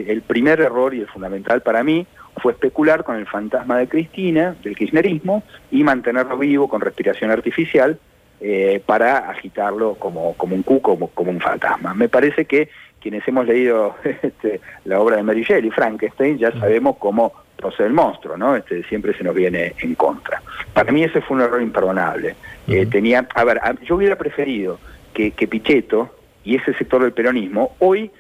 El 0.00 0.22
primer 0.22 0.60
error 0.60 0.94
y 0.94 1.00
el 1.00 1.06
fundamental 1.06 1.62
para 1.62 1.82
mí 1.82 2.06
fue 2.40 2.52
especular 2.52 3.04
con 3.04 3.16
el 3.16 3.26
fantasma 3.26 3.78
de 3.78 3.88
Cristina, 3.88 4.56
del 4.62 4.76
kirchnerismo, 4.76 5.42
y 5.70 5.84
mantenerlo 5.84 6.38
vivo 6.38 6.68
con 6.68 6.80
respiración 6.80 7.30
artificial, 7.30 7.98
eh, 8.40 8.82
para 8.84 9.30
agitarlo 9.30 9.94
como, 9.94 10.34
como 10.34 10.56
un 10.56 10.62
cuco, 10.62 10.94
como, 10.94 11.08
como, 11.08 11.30
un 11.30 11.40
fantasma. 11.40 11.94
Me 11.94 12.08
parece 12.08 12.44
que 12.44 12.68
quienes 13.00 13.26
hemos 13.28 13.46
leído 13.46 13.94
este, 14.22 14.60
la 14.84 15.00
obra 15.00 15.16
de 15.16 15.22
Mary 15.22 15.44
Shelley, 15.44 15.70
Frankenstein, 15.70 16.38
ya 16.38 16.50
sabemos 16.58 16.96
cómo 16.98 17.32
procede 17.56 17.86
el 17.86 17.92
monstruo, 17.92 18.36
¿no? 18.36 18.56
Este, 18.56 18.82
siempre 18.84 19.16
se 19.16 19.22
nos 19.22 19.34
viene 19.34 19.74
en 19.78 19.94
contra. 19.94 20.42
Para 20.72 20.90
mí 20.90 21.04
ese 21.04 21.20
fue 21.20 21.36
un 21.36 21.44
error 21.44 21.62
imperdonable. 21.62 22.34
Eh, 22.66 22.86
tenía, 22.86 23.28
a 23.32 23.44
ver, 23.44 23.60
yo 23.84 23.94
hubiera 23.94 24.16
preferido 24.16 24.80
que, 25.14 25.30
que 25.30 25.46
Pichetto 25.46 26.10
y 26.42 26.56
ese 26.56 26.74
sector 26.74 27.02
del 27.02 27.12
peronismo 27.12 27.76
hoy 27.78 28.10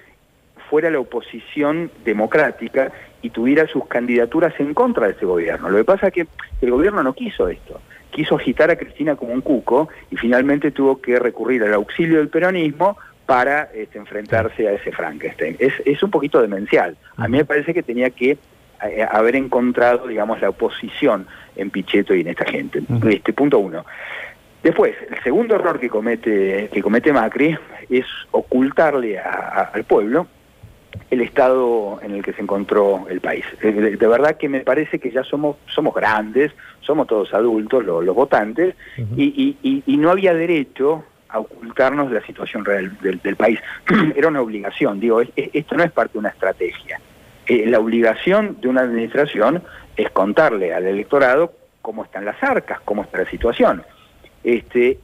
fuera 0.72 0.88
la 0.88 1.00
oposición 1.00 1.90
democrática 2.02 2.90
y 3.20 3.28
tuviera 3.28 3.66
sus 3.66 3.86
candidaturas 3.88 4.54
en 4.58 4.72
contra 4.72 5.06
de 5.06 5.12
ese 5.12 5.26
gobierno. 5.26 5.68
Lo 5.68 5.76
que 5.76 5.84
pasa 5.84 6.06
es 6.06 6.14
que 6.14 6.26
el 6.62 6.70
gobierno 6.70 7.02
no 7.02 7.12
quiso 7.12 7.46
esto 7.48 7.78
quiso 8.10 8.36
agitar 8.36 8.70
a 8.70 8.76
Cristina 8.76 9.16
como 9.16 9.32
un 9.32 9.40
cuco 9.40 9.88
y 10.10 10.16
finalmente 10.16 10.70
tuvo 10.70 11.00
que 11.00 11.18
recurrir 11.18 11.64
al 11.64 11.74
auxilio 11.74 12.18
del 12.18 12.28
peronismo 12.28 12.96
para 13.26 13.70
este, 13.74 13.98
enfrentarse 13.98 14.68
a 14.68 14.72
ese 14.72 14.92
Frankenstein. 14.92 15.56
Es, 15.58 15.72
es 15.84 16.02
un 16.02 16.10
poquito 16.10 16.40
demencial. 16.40 16.96
A 17.16 17.26
mí 17.26 17.38
me 17.38 17.44
parece 17.44 17.72
que 17.72 17.82
tenía 17.82 18.10
que 18.10 18.36
eh, 18.82 19.06
haber 19.10 19.34
encontrado, 19.36 20.06
digamos, 20.06 20.40
la 20.40 20.50
oposición 20.50 21.26
en 21.56 21.70
Pichetto 21.70 22.14
y 22.14 22.20
en 22.20 22.28
esta 22.28 22.44
gente. 22.44 22.82
Este 23.10 23.32
punto 23.32 23.58
uno. 23.58 23.84
Después, 24.62 24.94
el 25.10 25.22
segundo 25.22 25.56
error 25.56 25.80
que 25.80 25.88
comete, 25.88 26.68
que 26.72 26.82
comete 26.82 27.12
Macri 27.12 27.56
es 27.90 28.06
ocultarle 28.30 29.18
al 29.18 29.84
pueblo 29.84 30.28
el 31.10 31.20
estado 31.20 32.00
en 32.02 32.14
el 32.14 32.22
que 32.22 32.32
se 32.32 32.42
encontró 32.42 33.06
el 33.08 33.20
país. 33.20 33.44
Eh, 33.62 33.96
de, 33.98 34.06
verdad 34.06 34.36
que 34.36 34.48
me 34.48 34.60
parece 34.60 34.98
que 34.98 35.10
ya 35.10 35.22
somos, 35.24 35.56
somos 35.66 35.94
grandes, 35.94 36.52
somos 36.80 37.06
todos 37.06 37.32
adultos, 37.34 37.84
los, 37.84 38.04
votantes, 38.14 38.74
y, 39.16 39.56
no 39.98 40.10
había 40.10 40.34
derecho 40.34 41.04
a 41.28 41.38
ocultarnos 41.38 42.08
de 42.10 42.20
la 42.20 42.26
situación 42.26 42.64
real 42.64 42.96
del, 43.00 43.36
país. 43.36 43.60
Era 44.16 44.28
una 44.28 44.40
obligación, 44.40 45.00
digo, 45.00 45.20
esto 45.36 45.76
no 45.76 45.84
es 45.84 45.92
parte 45.92 46.14
de 46.14 46.18
una 46.18 46.30
estrategia. 46.30 47.00
Eh, 47.46 47.66
la 47.66 47.78
obligación 47.78 48.58
de 48.60 48.68
una 48.68 48.82
administración 48.82 49.62
es 49.96 50.10
contarle 50.10 50.72
al 50.72 50.86
electorado 50.86 51.52
cómo 51.80 52.04
están 52.04 52.24
las 52.24 52.42
arcas, 52.42 52.80
cómo 52.84 53.02
está 53.02 53.18
la 53.18 53.30
situación. 53.30 53.82
Este, 54.44 54.98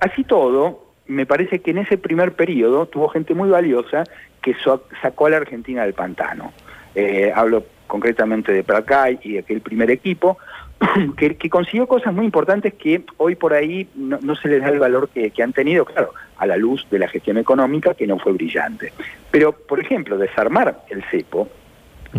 así 0.00 0.24
todo, 0.24 0.87
me 1.08 1.26
parece 1.26 1.60
que 1.60 1.72
en 1.72 1.78
ese 1.78 1.98
primer 1.98 2.32
periodo 2.32 2.86
tuvo 2.86 3.08
gente 3.08 3.34
muy 3.34 3.48
valiosa 3.48 4.04
que 4.42 4.54
sacó 5.02 5.26
a 5.26 5.30
la 5.30 5.38
Argentina 5.38 5.82
del 5.82 5.94
pantano. 5.94 6.52
Eh, 6.94 7.32
hablo 7.34 7.64
concretamente 7.86 8.52
de 8.52 8.62
Pracay 8.62 9.18
y 9.22 9.32
de 9.34 9.38
aquel 9.40 9.60
primer 9.60 9.90
equipo, 9.90 10.38
que, 11.16 11.50
consiguió 11.50 11.88
cosas 11.88 12.14
muy 12.14 12.24
importantes 12.24 12.74
que 12.74 13.02
hoy 13.16 13.34
por 13.34 13.52
ahí 13.52 13.88
no, 13.96 14.36
se 14.36 14.48
les 14.48 14.62
da 14.62 14.68
el 14.68 14.78
valor 14.78 15.08
que, 15.08 15.32
han 15.42 15.52
tenido, 15.52 15.84
claro, 15.84 16.12
a 16.36 16.46
la 16.46 16.56
luz 16.56 16.86
de 16.90 16.98
la 16.98 17.08
gestión 17.08 17.38
económica 17.38 17.94
que 17.94 18.06
no 18.06 18.18
fue 18.18 18.32
brillante. 18.32 18.92
Pero, 19.30 19.52
por 19.52 19.80
ejemplo, 19.80 20.16
desarmar 20.16 20.82
el 20.90 21.02
cepo 21.10 21.48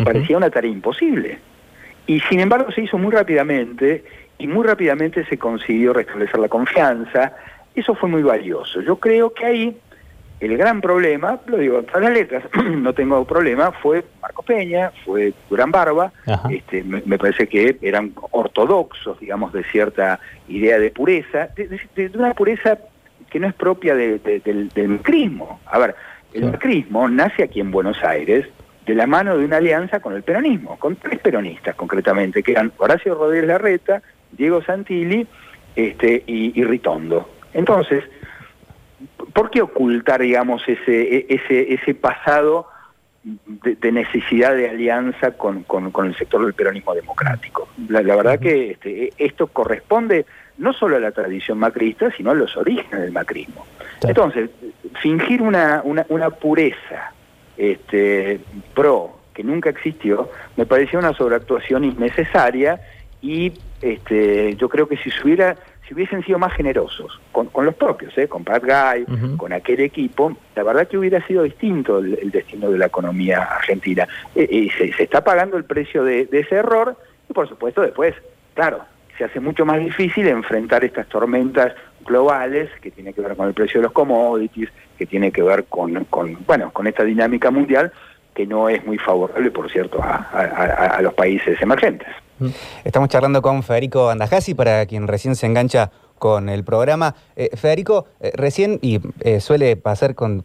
parecía 0.04 0.36
una 0.36 0.50
tarea 0.50 0.70
imposible. 0.70 1.38
Y 2.06 2.20
sin 2.20 2.40
embargo 2.40 2.70
se 2.72 2.82
hizo 2.82 2.98
muy 2.98 3.12
rápidamente 3.12 4.04
y 4.38 4.46
muy 4.46 4.66
rápidamente 4.66 5.24
se 5.26 5.38
consiguió 5.38 5.92
restablecer 5.92 6.40
la 6.40 6.48
confianza. 6.48 7.34
Eso 7.74 7.94
fue 7.94 8.08
muy 8.08 8.22
valioso. 8.22 8.80
Yo 8.80 8.96
creo 8.96 9.32
que 9.32 9.46
ahí 9.46 9.76
el 10.40 10.56
gran 10.56 10.80
problema, 10.80 11.38
lo 11.46 11.58
digo 11.58 11.84
en 11.94 12.02
las 12.02 12.12
letras, 12.12 12.44
no 12.64 12.94
tengo 12.94 13.24
problema, 13.26 13.72
fue 13.72 14.04
Marco 14.22 14.42
Peña, 14.42 14.90
fue 15.04 15.34
Durán 15.50 15.70
Barba, 15.70 16.12
este, 16.50 16.82
me, 16.82 17.18
parece 17.18 17.46
que 17.46 17.76
eran 17.82 18.12
ortodoxos, 18.30 19.20
digamos, 19.20 19.52
de 19.52 19.62
cierta 19.64 20.18
idea 20.48 20.78
de 20.78 20.90
pureza, 20.90 21.48
de, 21.54 22.10
una 22.14 22.32
pureza 22.32 22.78
que 23.28 23.38
no 23.38 23.48
es 23.48 23.54
propia 23.54 23.94
del, 23.94 24.70
macrismo. 24.88 25.60
A 25.66 25.78
ver, 25.78 25.94
el 26.32 26.46
macrismo 26.46 27.06
nace 27.08 27.42
aquí 27.42 27.60
en 27.60 27.70
Buenos 27.70 28.02
Aires 28.02 28.46
de 28.86 28.94
la 28.94 29.06
mano 29.06 29.36
de 29.36 29.44
una 29.44 29.58
alianza 29.58 30.00
con 30.00 30.14
el 30.14 30.22
peronismo, 30.22 30.78
con 30.78 30.96
tres 30.96 31.20
peronistas 31.20 31.74
concretamente, 31.74 32.42
que 32.42 32.52
eran 32.52 32.72
Horacio 32.78 33.14
Rodríguez 33.14 33.46
Larreta, 33.46 34.02
Diego 34.32 34.62
Santilli 34.62 35.26
este, 35.76 36.24
y, 36.26 36.58
y 36.58 36.64
Ritondo. 36.64 37.28
Entonces, 37.54 38.04
¿por 39.32 39.50
qué 39.50 39.62
ocultar, 39.62 40.20
digamos, 40.20 40.62
ese, 40.68 41.16
e, 41.16 41.26
ese, 41.28 41.74
ese 41.74 41.94
pasado 41.94 42.68
de, 43.22 43.92
necesidad 43.92 44.54
de 44.54 44.68
alianza 44.68 45.32
con, 45.32 45.62
con, 45.64 46.06
el 46.06 46.16
sector 46.16 46.44
del 46.44 46.54
peronismo 46.54 46.94
democrático? 46.94 47.68
La, 47.88 48.02
verdad 48.02 48.38
que 48.38 48.72
este, 48.72 49.12
esto 49.18 49.48
corresponde 49.48 50.26
no 50.58 50.72
solo 50.72 50.96
a 50.96 51.00
la 51.00 51.12
tradición 51.12 51.58
macrista, 51.58 52.10
sino 52.16 52.30
a 52.30 52.34
los 52.34 52.56
orígenes 52.56 53.00
del 53.00 53.12
macrismo. 53.12 53.66
Entonces, 54.02 54.50
fingir 55.00 55.42
una, 55.42 55.80
una, 55.84 56.06
una 56.08 56.30
pureza 56.30 57.12
este, 57.56 58.40
pro 58.74 59.20
que 59.34 59.42
nunca 59.44 59.70
existió, 59.70 60.30
me 60.56 60.66
parecía 60.66 60.98
una 60.98 61.14
sobreactuación 61.14 61.84
innecesaria 61.84 62.80
y 63.22 63.52
este, 63.80 64.54
yo 64.56 64.68
creo 64.68 64.88
que 64.88 64.96
si 64.96 65.10
se 65.10 65.22
hubiera 65.22 65.56
si 65.90 65.94
hubiesen 65.94 66.22
sido 66.22 66.38
más 66.38 66.52
generosos 66.52 67.20
con, 67.32 67.48
con 67.48 67.64
los 67.66 67.74
propios, 67.74 68.16
¿eh? 68.16 68.28
con 68.28 68.44
Pat 68.44 68.62
Guy, 68.62 69.36
con 69.36 69.52
aquel 69.52 69.80
equipo, 69.80 70.36
la 70.54 70.62
verdad 70.62 70.86
que 70.86 70.96
hubiera 70.96 71.20
sido 71.26 71.42
distinto 71.42 71.98
el, 71.98 72.30
destino 72.30 72.70
de 72.70 72.78
la 72.78 72.86
economía 72.86 73.42
argentina. 73.42 74.06
Eh, 74.36 74.46
y 74.48 74.70
se, 74.70 74.92
se, 74.92 75.02
está 75.02 75.24
pagando 75.24 75.56
el 75.56 75.64
precio 75.64 76.04
de, 76.04 76.26
de, 76.26 76.40
ese 76.40 76.54
error 76.54 76.96
y 77.28 77.32
por 77.32 77.48
supuesto 77.48 77.82
después, 77.82 78.14
claro, 78.54 78.84
se 79.18 79.24
hace 79.24 79.40
mucho 79.40 79.66
más 79.66 79.80
difícil 79.80 80.28
enfrentar 80.28 80.84
estas 80.84 81.08
tormentas 81.08 81.74
globales 82.06 82.70
que 82.80 82.92
tiene 82.92 83.12
que 83.12 83.22
ver 83.22 83.34
con 83.34 83.48
el 83.48 83.54
precio 83.54 83.80
de 83.80 83.86
los 83.86 83.92
commodities, 83.92 84.68
que 84.96 85.06
tiene 85.06 85.32
que 85.32 85.42
ver 85.42 85.64
con, 85.64 86.04
con 86.04 86.38
bueno, 86.46 86.70
con 86.70 86.86
esta 86.86 87.02
dinámica 87.02 87.50
mundial 87.50 87.90
que 88.40 88.46
no 88.46 88.70
es 88.70 88.82
muy 88.86 88.96
favorable, 88.96 89.50
por 89.50 89.70
cierto, 89.70 90.00
a, 90.02 90.98
los 91.02 91.12
países 91.12 91.60
emergentes. 91.60 92.08
Estamos 92.84 93.10
charlando 93.10 93.42
con 93.42 93.62
Federico 93.62 94.08
Andajasi, 94.08 94.54
para 94.54 94.86
quien 94.86 95.08
recién 95.08 95.36
se 95.36 95.44
engancha 95.44 95.90
con 96.18 96.48
el 96.48 96.64
programa. 96.64 97.14
Eh, 97.36 97.50
Federico, 97.54 98.06
eh, 98.18 98.32
recién, 98.34 98.78
y 98.80 98.98
eh, 99.20 99.40
suele 99.40 99.76
pasar 99.76 100.14
con, 100.14 100.42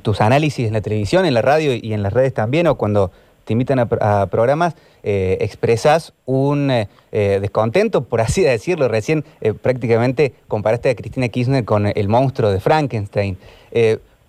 tus 0.00 0.20
análisis 0.20 0.68
en 0.68 0.74
la 0.74 0.80
televisión, 0.80 1.26
en 1.26 1.34
la 1.34 1.42
radio 1.42 1.74
y 1.74 1.92
en 1.92 2.04
las 2.04 2.12
redes 2.12 2.34
también, 2.34 2.68
o 2.68 2.76
cuando 2.76 3.10
te 3.44 3.52
invitan 3.52 3.80
a, 3.80 3.88
a 4.00 4.26
programas, 4.26 4.76
expresas 5.02 6.14
un 6.24 6.72
descontento, 7.10 8.04
por 8.04 8.22
así 8.22 8.42
decirlo. 8.42 8.88
Recién 8.88 9.22
prácticamente 9.60 10.32
comparaste 10.48 10.88
a 10.88 10.94
Cristina 10.94 11.28
Kirchner 11.28 11.64
con 11.64 11.92
el 11.94 12.08
monstruo 12.08 12.50
de 12.50 12.60
Frankenstein. 12.60 13.36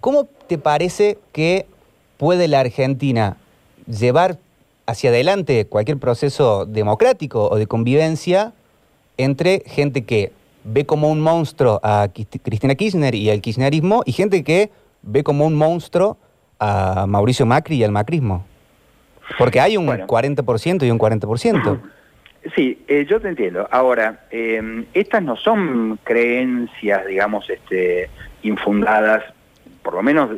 ¿Cómo 0.02 0.28
te 0.48 0.58
parece 0.58 1.18
que 1.32 1.66
puede 2.18 2.48
la 2.48 2.60
Argentina 2.60 3.38
llevar 3.88 4.38
hacia 4.88 5.10
adelante 5.10 5.66
cualquier 5.66 5.98
proceso 5.98 6.66
democrático 6.66 7.50
o 7.50 7.58
de 7.58 7.68
convivencia 7.68 8.54
entre 9.18 9.64
gente 9.66 10.04
que 10.04 10.32
ve 10.64 10.86
como 10.86 11.10
un 11.10 11.22
monstruo 11.22 11.80
a 11.84 12.08
Cristina 12.44 12.76
Kirchner 12.76 13.16
y 13.16 13.30
al 13.30 13.42
kirchnerismo 13.42 14.04
y 14.06 14.12
gente 14.12 14.44
que 14.44 14.72
ve 15.04 15.24
como 15.24 15.46
un 15.46 15.56
monstruo 15.56 16.18
a 16.60 17.06
Mauricio 17.08 17.46
Macri 17.46 17.78
y 17.78 17.84
al 17.84 17.92
macrismo. 17.92 18.46
Porque 19.38 19.60
hay 19.60 19.78
un 19.78 19.88
40% 19.88 20.86
y 20.86 20.92
un 20.92 21.00
40%. 21.00 21.82
Sí, 22.56 22.84
eh, 22.88 23.08
yo 23.10 23.20
te 23.20 23.30
entiendo. 23.30 23.68
Ahora, 23.72 24.26
eh, 24.30 24.86
estas 24.94 25.24
no 25.24 25.36
son 25.36 25.98
creencias, 26.04 27.04
digamos, 27.08 27.50
este, 27.50 28.08
infundadas, 28.44 29.24
por 29.82 29.96
lo 29.96 30.04
menos 30.04 30.30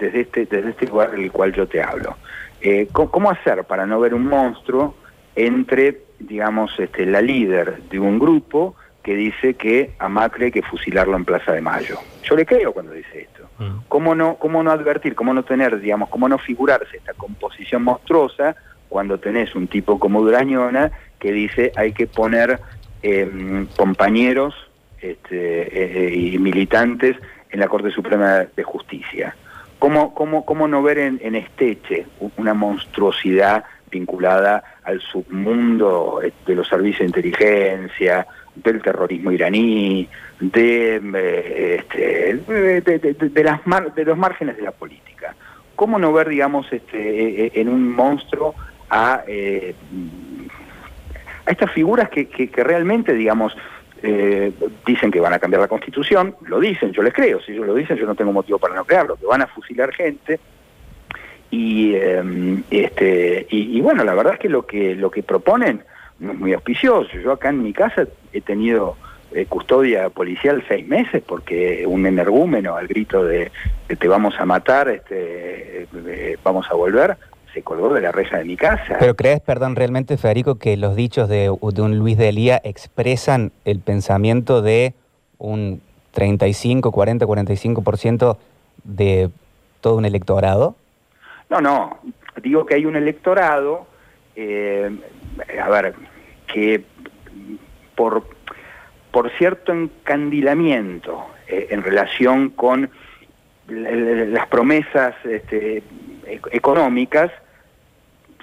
desde 0.00 0.22
este, 0.22 0.46
desde 0.46 0.70
este 0.70 0.86
lugar 0.86 1.12
del 1.12 1.30
cual 1.30 1.52
yo 1.52 1.68
te 1.68 1.82
hablo. 1.82 2.16
Eh, 2.60 2.88
¿Cómo 2.92 3.30
hacer 3.30 3.64
para 3.64 3.86
no 3.86 4.00
ver 4.00 4.14
un 4.14 4.26
monstruo 4.26 4.94
entre, 5.36 6.02
digamos, 6.18 6.72
este, 6.78 7.06
la 7.06 7.20
líder 7.20 7.82
de 7.84 7.98
un 7.98 8.18
grupo 8.18 8.74
que 9.02 9.14
dice 9.14 9.54
que 9.54 9.92
a 9.98 10.08
Macri 10.08 10.46
hay 10.46 10.50
que 10.50 10.62
fusilarlo 10.62 11.16
en 11.16 11.24
Plaza 11.24 11.52
de 11.52 11.60
Mayo? 11.60 11.98
Yo 12.22 12.36
le 12.36 12.44
creo 12.44 12.72
cuando 12.72 12.92
dice 12.92 13.22
esto. 13.22 13.48
Mm. 13.58 13.84
¿Cómo 13.88 14.14
no, 14.14 14.36
cómo 14.36 14.62
no 14.62 14.70
advertir, 14.70 15.14
cómo 15.14 15.32
no 15.32 15.42
tener, 15.42 15.80
digamos, 15.80 16.08
cómo 16.08 16.28
no 16.28 16.38
figurarse 16.38 16.96
esta 16.96 17.14
composición 17.14 17.82
monstruosa 17.84 18.56
cuando 18.88 19.18
tenés 19.18 19.54
un 19.54 19.68
tipo 19.68 19.98
como 19.98 20.20
Durañona 20.20 20.90
que 21.18 21.32
dice 21.32 21.72
hay 21.76 21.92
que 21.92 22.06
poner 22.06 22.58
em, 23.02 23.66
compañeros 23.76 24.54
este, 25.00 26.08
eh, 26.08 26.14
y 26.14 26.38
militantes 26.38 27.16
en 27.50 27.60
la 27.60 27.68
Corte 27.68 27.90
Suprema 27.90 28.46
de 28.54 28.62
Justicia? 28.62 29.34
¿Cómo, 29.80 30.14
cómo, 30.14 30.44
cómo 30.44 30.68
no 30.68 30.82
ver 30.82 30.98
en, 30.98 31.18
en 31.22 31.34
Esteche 31.34 32.06
una 32.36 32.54
monstruosidad 32.54 33.64
vinculada 33.90 34.62
al 34.84 35.00
submundo 35.00 36.20
eh, 36.22 36.32
de 36.46 36.54
los 36.54 36.68
servicios 36.68 37.00
de 37.00 37.06
inteligencia, 37.06 38.26
del 38.54 38.82
terrorismo 38.82 39.32
iraní, 39.32 40.06
de, 40.38 41.00
eh, 41.14 41.76
este, 41.78 42.98
de, 43.14 43.42
las 43.42 43.60
de 43.94 44.04
los 44.04 44.18
márgenes 44.18 44.56
de 44.58 44.62
la 44.62 44.72
política. 44.72 45.34
¿Cómo 45.76 45.98
no 45.98 46.12
ver, 46.12 46.28
digamos, 46.28 46.70
este, 46.70 47.46
eh, 47.46 47.52
en 47.54 47.70
un 47.70 47.90
monstruo 47.90 48.54
a, 48.90 49.22
eh, 49.26 49.74
a 51.46 51.50
estas 51.50 51.72
figuras 51.72 52.10
que, 52.10 52.28
que, 52.28 52.50
que 52.50 52.62
realmente, 52.62 53.14
digamos, 53.14 53.56
eh, 54.02 54.52
dicen 54.86 55.10
que 55.10 55.20
van 55.20 55.32
a 55.32 55.38
cambiar 55.38 55.62
la 55.62 55.68
constitución, 55.68 56.34
lo 56.46 56.58
dicen, 56.58 56.92
yo 56.92 57.02
les 57.02 57.12
creo, 57.12 57.40
si 57.40 57.52
ellos 57.52 57.66
lo 57.66 57.74
dicen 57.74 57.96
yo 57.96 58.06
no 58.06 58.14
tengo 58.14 58.32
motivo 58.32 58.58
para 58.58 58.74
no 58.74 58.84
creerlo, 58.84 59.16
que 59.16 59.26
van 59.26 59.42
a 59.42 59.46
fusilar 59.46 59.92
gente 59.92 60.40
y 61.50 61.94
eh, 61.94 62.62
este 62.70 63.46
y, 63.50 63.80
bueno 63.80 64.04
la 64.04 64.14
verdad 64.14 64.34
es 64.34 64.38
que 64.38 64.48
lo 64.48 64.64
que 64.64 64.94
lo 64.94 65.10
que 65.10 65.22
proponen 65.22 65.82
no 66.20 66.32
es 66.32 66.38
muy 66.38 66.52
auspicioso. 66.52 67.10
Yo 67.18 67.32
acá 67.32 67.48
en 67.48 67.62
mi 67.62 67.72
casa 67.72 68.06
he 68.32 68.40
tenido 68.40 68.96
eh, 69.32 69.46
custodia 69.46 70.10
policial 70.10 70.62
seis 70.68 70.86
meses 70.86 71.22
porque 71.26 71.84
un 71.86 72.06
energúmeno 72.06 72.76
al 72.76 72.86
grito 72.86 73.24
de 73.24 73.50
te 73.86 74.08
vamos 74.08 74.34
a 74.38 74.44
matar, 74.44 74.88
este, 74.88 75.88
vamos 76.44 76.66
a 76.70 76.74
volver, 76.74 77.16
se 77.52 77.62
colgó 77.62 77.92
de 77.92 78.00
la 78.00 78.12
reja 78.12 78.38
de 78.38 78.44
mi 78.44 78.56
casa. 78.56 78.96
Pero 78.98 79.16
crees, 79.16 79.40
perdón, 79.40 79.76
realmente, 79.76 80.16
Federico, 80.16 80.56
que 80.56 80.76
los 80.76 80.96
dichos 80.96 81.28
de, 81.28 81.44
de 81.44 81.82
un 81.82 81.98
Luis 81.98 82.16
de 82.16 82.28
Elía 82.28 82.60
expresan 82.62 83.52
el 83.64 83.80
pensamiento 83.80 84.62
de 84.62 84.94
un 85.38 85.80
35, 86.12 86.92
40, 86.92 87.26
45% 87.26 88.36
de 88.84 89.30
todo 89.80 89.96
un 89.96 90.04
electorado? 90.04 90.76
No, 91.48 91.60
no, 91.60 91.98
digo 92.42 92.66
que 92.66 92.74
hay 92.74 92.86
un 92.86 92.96
electorado, 92.96 93.86
eh, 94.36 94.90
a 95.60 95.68
ver, 95.68 95.94
que 96.52 96.84
por, 97.94 98.24
por 99.10 99.30
cierto 99.32 99.72
encandilamiento 99.72 101.26
eh, 101.48 101.68
en 101.70 101.82
relación 101.82 102.50
con 102.50 102.90
las 103.68 104.46
promesas 104.48 105.14
este, 105.24 105.82
económicas, 106.52 107.30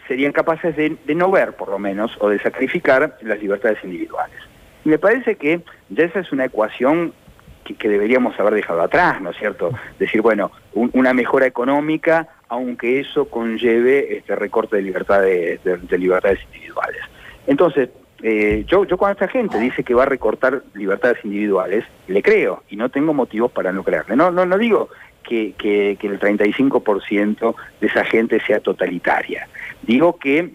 serían 0.07 0.31
capaces 0.31 0.75
de, 0.75 0.97
de, 1.05 1.15
no 1.15 1.29
ver, 1.31 1.53
por 1.53 1.69
lo 1.69 1.79
menos, 1.79 2.15
o 2.19 2.29
de 2.29 2.39
sacrificar 2.39 3.17
las 3.21 3.39
libertades 3.39 3.83
individuales. 3.83 4.37
Me 4.85 4.97
parece 4.97 5.35
que 5.35 5.61
ya 5.89 6.05
esa 6.05 6.19
es 6.19 6.31
una 6.31 6.45
ecuación 6.45 7.13
que, 7.63 7.89
deberíamos 7.89 8.39
haber 8.39 8.53
dejado 8.53 8.81
atrás, 8.81 9.21
¿no 9.21 9.31
es 9.31 9.37
cierto? 9.37 9.71
Decir, 9.99 10.21
bueno, 10.21 10.51
un, 10.73 10.89
una 10.93 11.13
mejora 11.13 11.45
económica, 11.45 12.29
aunque 12.47 13.01
eso 13.01 13.29
conlleve 13.29 14.17
este 14.17 14.35
recorte 14.35 14.77
de, 14.77 14.81
libertad 14.81 15.21
de, 15.21 15.59
de, 15.63 15.77
de 15.77 15.97
libertades 15.97 16.39
individuales. 16.45 17.01
Entonces, 17.45 17.89
eh, 18.23 18.65
yo, 18.67 18.83
yo 18.85 18.97
cuando 18.97 19.13
esta 19.13 19.27
gente 19.27 19.59
dice 19.59 19.83
que 19.83 19.93
va 19.93 20.03
a 20.03 20.07
recortar 20.07 20.63
libertades 20.73 21.23
individuales, 21.23 21.85
le 22.07 22.23
creo 22.23 22.63
y 22.69 22.75
no 22.75 22.89
tengo 22.89 23.13
motivos 23.13 23.51
para 23.51 23.71
no 23.71 23.83
creerle. 23.83 24.15
No, 24.15 24.31
no, 24.31 24.45
no 24.45 24.57
digo 24.57 24.89
que, 25.27 25.53
que, 25.53 25.97
que 25.99 26.07
el 26.07 26.19
35% 26.19 27.55
de 27.81 27.87
esa 27.87 28.05
gente 28.05 28.39
sea 28.45 28.59
totalitaria. 28.59 29.47
Digo 29.83 30.17
que 30.17 30.53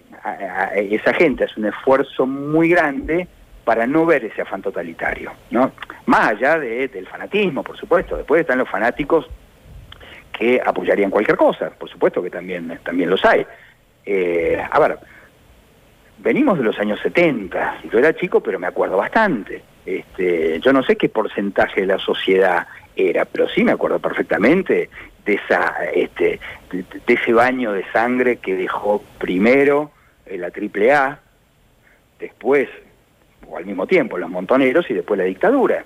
esa 0.75 1.13
gente 1.13 1.45
hace 1.45 1.59
un 1.59 1.67
esfuerzo 1.67 2.25
muy 2.25 2.69
grande 2.69 3.27
para 3.63 3.87
no 3.87 4.05
ver 4.05 4.25
ese 4.25 4.41
afán 4.41 4.61
totalitario, 4.61 5.31
¿no? 5.51 5.71
Más 6.05 6.31
allá 6.31 6.59
de, 6.59 6.87
del 6.87 7.07
fanatismo, 7.07 7.63
por 7.63 7.77
supuesto. 7.77 8.17
Después 8.17 8.41
están 8.41 8.57
los 8.57 8.69
fanáticos 8.69 9.29
que 10.37 10.61
apoyarían 10.63 11.11
cualquier 11.11 11.37
cosa, 11.37 11.69
por 11.69 11.89
supuesto 11.89 12.21
que 12.21 12.29
también, 12.29 12.79
también 12.83 13.09
los 13.09 13.23
hay. 13.23 13.45
Eh, 14.05 14.61
a 14.69 14.79
ver, 14.79 14.97
venimos 16.17 16.57
de 16.57 16.65
los 16.65 16.77
años 16.79 16.99
70, 17.01 17.81
yo 17.91 17.99
era 17.99 18.13
chico 18.15 18.41
pero 18.41 18.59
me 18.59 18.67
acuerdo 18.67 18.97
bastante. 18.97 19.63
Este, 19.85 20.59
yo 20.61 20.71
no 20.73 20.81
sé 20.83 20.95
qué 20.95 21.09
porcentaje 21.09 21.81
de 21.81 21.87
la 21.87 21.99
sociedad 21.99 22.67
era, 22.95 23.25
pero 23.25 23.47
sí 23.49 23.63
me 23.63 23.71
acuerdo 23.71 23.99
perfectamente 23.99 24.89
de, 25.25 25.33
esa, 25.33 25.85
este, 25.93 26.39
de, 26.71 27.13
ese 27.13 27.33
baño 27.33 27.73
de 27.73 27.83
sangre 27.91 28.37
que 28.37 28.55
dejó 28.55 29.03
primero 29.17 29.91
la 30.29 30.47
AAA, 30.47 31.19
después, 32.19 32.69
o 33.47 33.57
al 33.57 33.65
mismo 33.65 33.87
tiempo, 33.87 34.17
los 34.17 34.29
montoneros 34.29 34.89
y 34.89 34.93
después 34.93 35.17
la 35.17 35.25
dictadura. 35.25 35.85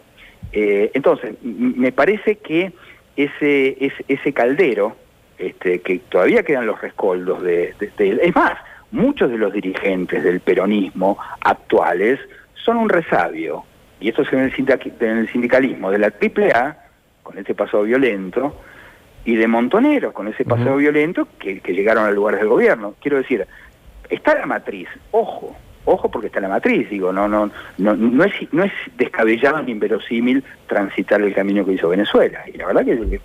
Eh, 0.52 0.92
entonces, 0.94 1.36
me 1.42 1.92
parece 1.92 2.38
que 2.38 2.72
ese, 3.16 3.78
ese, 3.80 4.06
ese 4.08 4.34
caldero, 4.34 4.96
este, 5.38 5.80
que 5.82 6.00
todavía 6.10 6.44
quedan 6.44 6.66
los 6.66 6.82
rescoldos 6.82 7.44
de, 7.44 7.74
de, 7.80 8.20
Es 8.24 8.36
más, 8.36 8.58
muchos 8.92 9.30
de 9.30 9.38
los 9.38 9.52
dirigentes 9.54 10.24
del 10.24 10.40
peronismo 10.40 11.18
actuales 11.42 12.20
son 12.54 12.78
un 12.78 12.90
resabio, 12.90 13.64
y 14.00 14.10
esto 14.10 14.22
es 14.22 14.34
en 14.34 14.40
el 14.40 15.30
sindicalismo 15.32 15.92
de 15.92 16.00
la 16.00 16.08
AAA, 16.08 16.78
con 17.28 17.38
ese 17.38 17.54
pasado 17.54 17.84
violento, 17.84 18.56
y 19.26 19.36
de 19.36 19.48
montoneros 19.48 20.14
con 20.14 20.30
ese 20.30 20.46
pasado 20.46 20.72
uh 20.72 20.76
-huh. 20.76 20.80
violento 20.80 21.28
que, 21.38 21.60
que, 21.60 21.74
llegaron 21.74 22.06
a 22.06 22.12
lugares 22.12 22.40
del 22.40 22.48
gobierno. 22.48 22.96
Quiero 23.02 23.18
decir, 23.18 23.46
está 24.10 24.34
la 24.36 24.46
matriz, 24.46 24.88
ojo, 25.12 25.54
ojo 25.84 26.10
porque 26.10 26.28
está 26.28 26.40
la 26.40 26.48
matriz, 26.48 26.90
digo, 26.90 27.12
no, 27.12 27.28
no, 27.28 27.52
no, 27.78 27.96
no 27.98 28.24
es, 28.24 28.34
no 28.54 28.64
es 28.64 28.72
descabellado 28.96 29.62
ni 29.64 29.74
inverosímil 29.74 30.46
transitar 30.68 31.22
el 31.22 31.34
camino 31.34 31.66
que 31.66 31.74
hizo 31.74 31.90
Venezuela. 31.90 32.46
Y 32.48 32.58
la 32.58 32.68
verdad 32.68 32.86
que 32.86 33.20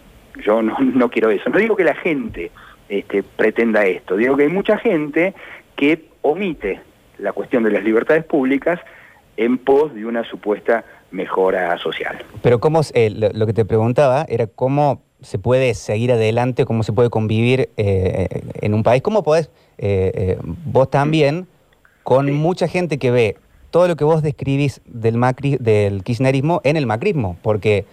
yo 0.44 0.60
no, 0.60 0.76
no 0.80 1.08
quiero 1.08 1.30
eso. 1.30 1.48
No 1.50 1.58
digo 1.58 1.76
que 1.76 1.84
la 1.84 1.94
gente 1.94 2.50
este, 2.88 3.22
pretenda 3.22 3.86
esto, 3.86 4.16
digo 4.16 4.36
que 4.36 4.42
hay 4.42 4.48
mucha 4.48 4.78
gente 4.78 5.34
que 5.76 6.06
omite 6.22 6.80
la 7.18 7.32
cuestión 7.32 7.62
de 7.62 7.70
las 7.70 7.84
libertades 7.84 8.24
públicas 8.24 8.80
en 9.36 9.58
pos 9.58 9.94
de 9.94 10.04
una 10.04 10.24
supuesta 10.24 10.84
mejora 11.12 11.79
social. 11.79 12.25
Pero 12.42 12.59
cómo, 12.61 12.81
eh, 12.94 13.11
lo, 13.11 13.46
que 13.46 13.53
te 13.53 13.64
preguntaba 13.64 14.27
era 14.29 14.46
cómo 14.46 15.03
se 15.20 15.38
puede 15.38 15.75
seguir 15.75 16.11
adelante, 16.11 16.64
cómo 16.64 16.83
se 16.83 16.92
puede 16.92 17.11
convivir 17.11 17.68
eh, 17.77 18.42
en 18.61 18.75
un 18.75 18.83
país, 18.83 19.03
cómo 19.03 19.22
podés, 19.22 19.51
eh, 19.79 20.38
vos 20.42 20.90
también, 20.90 21.46
con 22.03 22.33
mucha 22.33 22.66
gente 22.66 22.98
que 22.98 23.11
ve 23.11 23.37
todo 23.70 23.87
lo 23.88 23.96
que 23.96 24.05
vos 24.05 24.22
describís 24.22 24.81
del 24.87 25.16
macri, 25.16 25.57
del 25.59 26.03
kirchnerismo 26.03 26.61
en 26.64 26.77
el 26.77 26.87
macrismo, 26.87 27.37
porque 27.42 27.85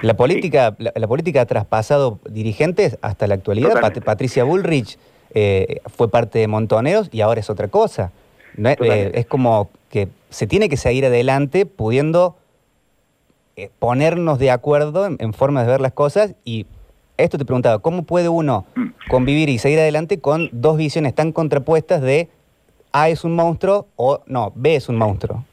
la 0.00 0.14
política, 0.14 0.74
la, 0.78 1.06
política 1.06 1.42
ha 1.42 1.46
traspasado 1.46 2.18
dirigentes 2.28 2.98
hasta 3.02 3.26
la 3.26 3.34
actualidad. 3.34 3.74
Patricia 4.04 4.44
Bullrich 4.44 4.98
fue 5.94 6.10
parte 6.10 6.38
de 6.38 6.48
Montoneros 6.48 7.10
y 7.12 7.20
ahora 7.20 7.40
es 7.40 7.50
otra 7.50 7.68
cosa. 7.68 8.10
es 8.56 9.26
como 9.26 9.70
que 9.90 10.08
se 10.30 10.46
tiene 10.46 10.68
que 10.68 10.76
seguir 10.76 11.04
adelante 11.04 11.66
pudiendo 11.66 12.36
eh, 12.36 12.39
ponernos 13.78 14.38
de 14.38 14.50
acuerdo 14.50 15.06
en, 15.06 15.32
formas 15.32 15.66
de 15.66 15.72
ver 15.72 15.80
las 15.80 15.92
cosas 15.92 16.34
y 16.44 16.66
esto 17.16 17.36
te 17.36 17.44
preguntaba, 17.44 17.80
¿cómo 17.80 18.04
puede 18.04 18.28
uno 18.28 18.66
convivir 19.08 19.48
y 19.48 19.58
seguir 19.58 19.78
adelante 19.78 20.20
con 20.20 20.48
dos 20.52 20.76
visiones 20.76 21.14
tan 21.14 21.32
contrapuestas 21.32 22.00
de 22.00 22.28
A 22.92 23.08
es 23.08 23.24
un 23.24 23.34
monstruo 23.34 23.88
o 23.96 24.22
no, 24.26 24.52
B 24.54 24.76
es 24.76 24.88
un 24.88 24.96
monstruo? 24.96 25.44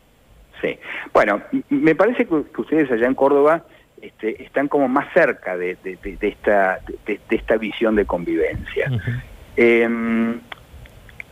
Sí, 0.61 0.77
bueno, 1.13 1.41
me 1.69 1.93
parece 1.93 2.25
que, 2.25 2.35
ustedes 2.57 2.89
allá 2.91 3.07
en 3.07 3.15
Córdoba 3.15 3.65
este, 4.01 4.41
están 4.43 4.67
como 4.67 4.87
más 4.87 5.11
cerca 5.13 5.57
de, 5.57 5.77
esta, 6.21 6.79
de, 7.05 7.19
esta 7.29 7.57
visión 7.57 7.95
de 7.95 8.05
convivencia. 8.05 8.89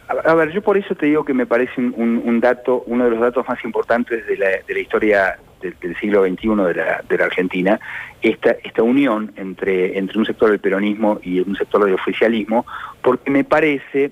A, 0.08 0.36
ver, 0.36 0.52
yo 0.52 0.62
por 0.62 0.78
eso 0.78 0.94
te 0.94 1.08
digo 1.08 1.26
que 1.26 1.34
me 1.34 1.48
parece 1.48 1.82
un, 1.82 2.40
dato, 2.40 2.84
uno 2.86 3.06
de 3.06 3.12
los 3.12 3.20
datos 3.20 3.48
más 3.48 3.64
importantes 3.64 4.26
de 4.28 4.38
la, 4.38 4.80
historia 4.80 5.38
del, 5.80 5.96
siglo 5.98 6.24
XXI 6.24 6.48
de 6.48 6.74
la, 6.74 7.04
de 7.08 7.18
la 7.18 7.26
Argentina, 7.26 7.80
esta, 8.22 8.52
esta 8.64 8.84
unión 8.84 9.32
entre, 9.36 9.98
entre 9.98 10.20
un 10.20 10.26
sector 10.26 10.50
del 10.50 10.60
peronismo 10.60 11.20
y 11.24 11.40
un 11.40 11.56
sector 11.56 11.86
del 11.86 11.94
oficialismo, 11.94 12.66
porque 13.02 13.32
me 13.32 13.44
parece 13.44 14.12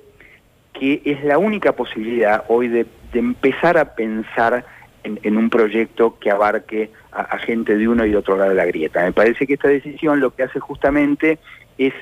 que 0.74 1.02
es 1.06 1.24
la 1.24 1.38
única 1.38 1.74
posibilidad 1.74 2.44
hoy 2.48 2.68
de, 2.68 2.86
empezar 3.14 3.78
a 3.78 3.94
pensar 3.94 4.66
en, 5.04 5.38
un 5.38 5.50
proyecto 5.52 6.18
que 6.20 6.32
abarque 6.32 6.90
a, 7.12 7.22
a, 7.22 7.38
gente 7.38 7.78
de 7.78 7.88
uno 7.88 8.06
y 8.06 8.10
de 8.10 8.18
otro 8.18 8.38
lado 8.38 8.50
de 8.50 8.56
la 8.56 8.66
grieta. 8.66 9.04
Me 9.04 9.12
parece 9.12 9.46
que 9.46 9.54
esta 9.54 9.68
decisión 9.68 10.20
lo 10.20 10.34
que 10.34 10.42
hace 10.42 10.60
justamente 10.60 11.38
es 11.78 11.94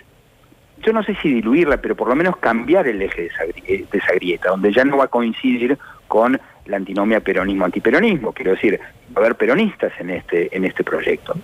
yo 0.84 0.94
no 0.94 1.04
sé 1.04 1.16
si 1.22 1.34
diluirla, 1.34 1.78
pero 1.78 1.96
por 1.96 2.08
lo 2.08 2.16
menos 2.16 2.38
cambiar 2.38 2.88
el 2.88 3.02
eje 3.02 3.24
de 3.24 3.88
esa, 3.92 4.14
grieta, 4.14 4.50
donde 4.50 4.74
ya 4.74 4.84
no 4.84 4.98
va 4.98 5.06
a 5.06 5.08
coincidir 5.08 5.78
con 6.08 6.40
la 6.72 6.78
antinomia 6.78 7.20
peronismo-antiperonismo, 7.20 8.34
quiero 8.34 8.52
decir, 8.52 8.80
haber 9.14 9.36
peronistas 9.36 9.92
en 10.00 10.10
este, 10.10 10.56
en 10.56 10.66
este 10.66 10.84
proyecto. 10.84 11.36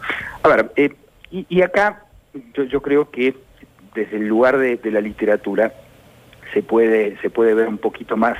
A 0.42 0.48
ver, 0.48 0.72
eh, 0.76 0.94
y, 1.30 1.62
acá 1.62 2.06
yo, 2.54 2.82
creo 2.82 3.12
que 3.12 3.36
desde 3.94 4.18
el 4.18 4.28
lugar 4.28 4.58
de, 4.58 4.80
la 4.86 5.02
literatura 5.02 5.74
se 6.54 6.64
puede, 6.64 7.18
se 7.22 7.30
puede 7.30 7.54
ver 7.54 7.68
un 7.68 7.78
poquito 7.78 8.16
más, 8.16 8.38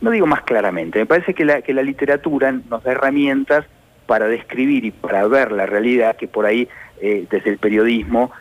no 0.00 0.10
digo 0.10 0.26
más 0.26 0.42
claramente, 0.42 0.98
me 0.98 1.06
parece 1.06 1.34
que 1.34 1.44
la, 1.44 1.60
que 1.60 1.74
la 1.74 1.82
literatura 1.82 2.50
nos 2.52 2.82
da 2.82 2.92
herramientas 2.92 3.66
para 4.06 4.26
describir 4.26 4.86
y 4.86 4.90
para 4.90 5.26
ver 5.28 5.52
la 5.52 5.66
realidad 5.66 6.16
que 6.16 6.26
por 6.26 6.46
ahí 6.46 6.68
eh, 7.02 7.26
desde 7.30 7.50
el 7.50 7.58
periodismo 7.58 8.32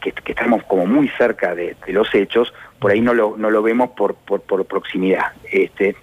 que, 0.00 0.12
estamos 0.26 0.64
como 0.64 0.86
muy 0.86 1.08
cerca 1.08 1.54
de, 1.54 1.76
los 1.88 2.14
hechos, 2.14 2.52
por 2.78 2.90
ahí 2.90 3.00
no 3.00 3.14
lo, 3.14 3.36
no 3.36 3.50
lo 3.50 3.62
vemos 3.62 3.90
por, 3.90 4.14
por, 4.14 4.64
proximidad. 4.64 5.32
Este, 5.50 5.94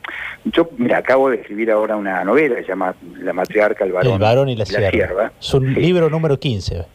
yo, 0.46 0.70
mira, 0.78 1.00
acabo 1.00 1.30
de 1.30 1.38
escribir 1.38 1.72
ahora 1.72 1.96
una 1.96 2.24
novela 2.24 2.56
que 2.56 2.62
se 2.62 2.70
llama 2.70 2.96
La 3.20 3.34
matriarca, 3.34 3.84
el 3.84 3.92
varón, 3.92 4.14
el 4.14 4.20
varón 4.20 4.50
y 4.50 4.56
la, 4.56 4.66
sierva. 4.66 5.32
Es 5.40 5.54
un 5.54 5.74
libro 5.74 6.10
número 6.10 6.40
15. 6.40 6.86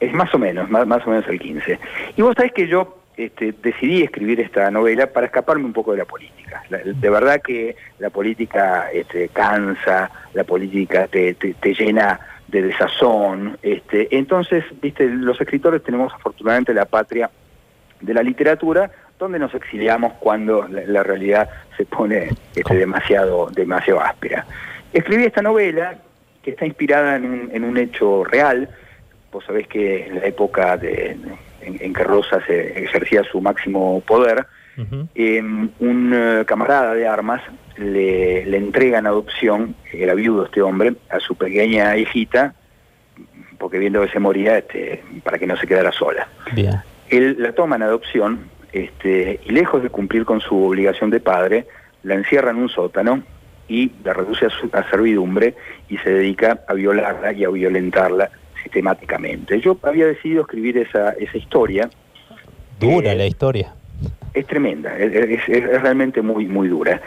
Es 0.00 0.12
más 0.12 0.32
o 0.34 0.38
menos, 0.38 0.70
más, 0.70 0.86
más 0.86 1.06
o 1.06 1.10
menos 1.10 1.26
el 1.28 1.38
15. 1.38 1.78
Y 2.16 2.22
vos 2.22 2.34
sabés 2.36 2.52
que 2.52 2.68
yo 2.68 2.98
este, 3.16 3.52
decidí 3.62 4.02
escribir 4.02 4.40
esta 4.40 4.70
novela 4.70 5.08
para 5.12 5.26
escaparme 5.26 5.64
un 5.64 5.72
poco 5.72 5.92
de 5.92 5.98
la 5.98 6.04
política. 6.04 6.62
de 6.70 7.10
verdad 7.10 7.42
que 7.42 7.76
la 7.98 8.10
política 8.10 8.90
este, 8.92 9.28
cansa, 9.28 10.10
la 10.34 10.44
política 10.44 11.08
te, 11.08 11.34
te 11.34 11.74
llena 11.74 12.20
de 12.48 12.62
desazón. 12.62 13.58
Este, 13.62 14.08
entonces, 14.16 14.64
viste, 14.80 15.06
los 15.08 15.40
escritores 15.40 15.82
tenemos 15.82 16.12
afortunadamente 16.12 16.74
la 16.74 16.86
patria 16.86 17.30
de 18.00 18.14
la 18.14 18.22
literatura, 18.22 18.90
donde 19.18 19.38
nos 19.38 19.54
exiliamos 19.54 20.14
cuando 20.14 20.66
la, 20.68 21.02
realidad 21.02 21.48
se 21.76 21.84
pone 21.84 22.30
este, 22.54 22.74
demasiado, 22.74 23.50
demasiado 23.50 24.00
áspera. 24.00 24.46
Escribí 24.92 25.24
esta 25.24 25.42
novela 25.42 25.98
que 26.42 26.50
está 26.50 26.64
inspirada 26.64 27.16
en 27.16 27.64
un, 27.64 27.76
hecho 27.76 28.24
real. 28.24 28.68
Vos 29.32 29.44
sabés 29.44 29.66
que 29.66 30.06
en 30.06 30.20
la 30.20 30.26
época 30.26 30.76
de, 30.76 31.16
en, 31.60 31.92
que 31.92 32.04
Rosa 32.04 32.40
se 32.46 32.84
ejercía 32.84 33.24
su 33.24 33.40
máximo 33.40 34.00
poder, 34.06 34.46
em, 35.14 35.70
un 35.80 36.12
eh, 36.14 36.44
camarada 36.46 36.94
de 36.94 37.06
armas 37.06 37.42
le, 37.76 38.44
le 38.44 38.56
entrega 38.56 38.98
en 38.98 39.06
adopción, 39.06 39.74
era 39.92 40.14
viudo 40.14 40.44
este 40.44 40.62
hombre, 40.62 40.94
a 41.10 41.20
su 41.20 41.34
pequeña 41.34 41.96
hijita, 41.96 42.54
porque 43.58 43.78
viendo 43.78 44.00
que 44.02 44.08
se 44.08 44.20
moría, 44.20 44.58
este, 44.58 45.02
para 45.24 45.38
que 45.38 45.46
no 45.46 45.56
se 45.56 45.66
quedara 45.66 45.92
sola. 45.92 46.28
Él 47.08 47.36
la 47.38 47.52
toma 47.52 47.76
en 47.76 47.82
adopción 47.82 48.48
este, 48.72 49.40
y 49.44 49.50
lejos 49.50 49.82
de 49.82 49.90
cumplir 49.90 50.24
con 50.24 50.40
su 50.40 50.64
obligación 50.64 51.10
de 51.10 51.20
padre, 51.20 51.66
la 52.02 52.14
encierra 52.14 52.50
en 52.50 52.58
un 52.58 52.68
sótano 52.68 53.22
y 53.66 53.92
la 54.04 54.14
reduce 54.14 54.46
a, 54.46 54.50
su, 54.50 54.70
servidumbre 54.90 55.54
y 55.88 55.98
se 55.98 56.10
dedica 56.10 56.60
a 56.66 56.74
violarla 56.74 57.32
y 57.32 57.44
a 57.44 57.50
violentarla 57.50 58.30
sistemáticamente. 58.62 59.60
Yo 59.60 59.78
había 59.82 60.06
decidido 60.06 60.42
escribir 60.42 60.78
esa, 60.78 61.10
esa 61.12 61.36
historia. 61.36 61.90
Dura 62.78 63.14
la 63.14 63.26
historia. 63.26 63.74
Es 64.34 64.46
tremenda, 64.46 64.96
es, 64.98 65.48
es 65.48 65.82
realmente 65.82 66.22
muy, 66.22 66.46
muy 66.46 66.68
dura. 66.68 67.00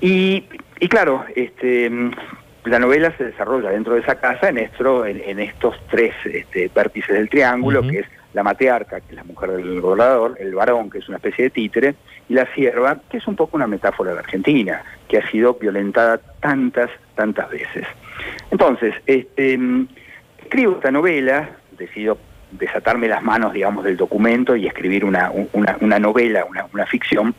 Y, 0.00 0.44
y 0.80 0.88
claro, 0.88 1.24
este, 1.36 1.90
la 2.64 2.78
novela 2.78 3.12
se 3.16 3.24
desarrolla 3.24 3.70
dentro 3.70 3.94
de 3.94 4.00
esa 4.00 4.16
casa 4.16 4.48
en, 4.48 4.58
en, 4.58 5.38
estos 5.40 5.76
tres 5.90 6.14
este, 6.24 6.70
vértices 6.74 7.16
del 7.16 7.28
triángulo, 7.28 7.82
que 7.82 8.00
es 8.00 8.06
la 8.34 8.42
matriarca, 8.42 9.00
que 9.00 9.10
es 9.10 9.14
la 9.14 9.24
mujer 9.24 9.50
del 9.52 9.80
gobernador, 9.80 10.36
el 10.38 10.54
varón, 10.54 10.90
que 10.90 10.98
es 10.98 11.08
una 11.08 11.18
especie 11.18 11.44
de 11.44 11.50
títere, 11.50 11.94
y 12.28 12.34
la 12.34 12.46
sierva, 12.54 13.00
que 13.10 13.18
es 13.18 13.26
un 13.26 13.36
poco 13.36 13.56
una 13.56 13.66
metáfora 13.66 14.12
de 14.12 14.20
Argentina, 14.20 14.82
que 15.08 15.18
ha 15.18 15.30
sido 15.30 15.54
violentada 15.54 16.18
tantas, 16.40 16.90
tantas 17.14 17.50
veces. 17.50 17.86
Entonces, 18.50 18.94
este, 19.06 19.58
escribo 20.38 20.76
esta 20.76 20.90
novela, 20.90 21.50
decido 21.76 22.16
desatarme 22.52 23.08
las 23.08 23.22
manos, 23.22 23.52
digamos, 23.52 23.84
del 23.84 23.96
documento 23.96 24.56
y 24.56 24.66
escribir 24.66 25.04
una, 25.04 25.32
una, 25.52 25.98
novela, 25.98 26.44
una, 26.44 26.66
una 26.72 26.86
ficción, 26.86 27.34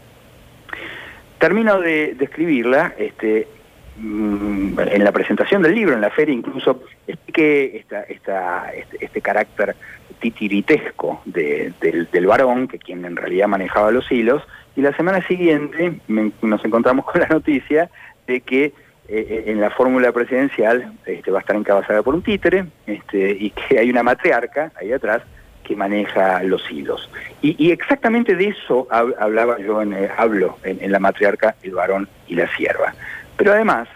Termino 1.44 1.82
de, 1.82 2.16
escribirla, 2.22 2.94
este, 2.98 3.50
mm, 3.98 4.80
en 4.80 5.04
la 5.04 5.12
presentación 5.12 5.62
del 5.62 5.76
libro, 5.76 5.94
en 5.94 6.00
la 6.00 6.10
feria 6.10 6.34
incluso, 6.34 6.84
expliqué 7.06 7.80
esta, 7.80 8.04
este, 8.04 9.04
este 9.04 9.20
carácter 9.20 9.76
titiritesco 10.22 11.22
del, 11.26 12.26
varón, 12.26 12.70
que 12.70 12.80
quien 12.80 13.04
en 13.04 13.18
realidad 13.18 13.50
manejaba 13.50 13.92
los 13.92 14.10
hilos, 14.10 14.42
y 14.78 14.82
la 14.82 14.96
semana 14.96 15.22
siguiente 15.28 16.00
nos 16.08 16.64
encontramos 16.64 17.04
con 17.04 17.20
la 17.20 17.28
noticia 17.28 17.90
de 18.26 18.40
que 18.40 18.72
eh, 19.10 19.28
eh, 19.30 19.44
en 19.48 19.60
la 19.60 19.70
fórmula 19.70 20.14
presidencial 20.14 20.94
este, 21.06 21.30
va 21.30 21.40
a 21.40 21.42
estar 21.42 21.56
encabezada 21.56 22.02
por 22.04 22.16
un 22.16 22.22
títere 22.22 22.66
este, 22.88 23.32
y 23.32 23.50
que 23.50 23.78
hay 23.78 23.90
una 23.90 24.02
matriarca 24.02 24.72
ahí 24.80 24.94
atrás 24.94 25.22
que 25.64 25.76
maneja 25.76 26.42
los 26.44 26.70
hilos. 26.72 27.10
Y, 27.42 27.72
exactamente 27.72 28.36
de 28.36 28.50
eso 28.50 28.88
hablaba 28.90 29.60
yo, 29.60 29.82
en, 29.82 29.94
eh, 29.94 30.10
hablo 30.18 30.58
en, 30.64 30.92
La 30.92 31.00
matriarca, 31.00 31.56
el 31.64 31.72
varón 31.72 32.08
y 32.28 32.36
la 32.36 32.48
sierva. 32.56 32.94
Pero 33.38 33.54
además, 33.54 33.88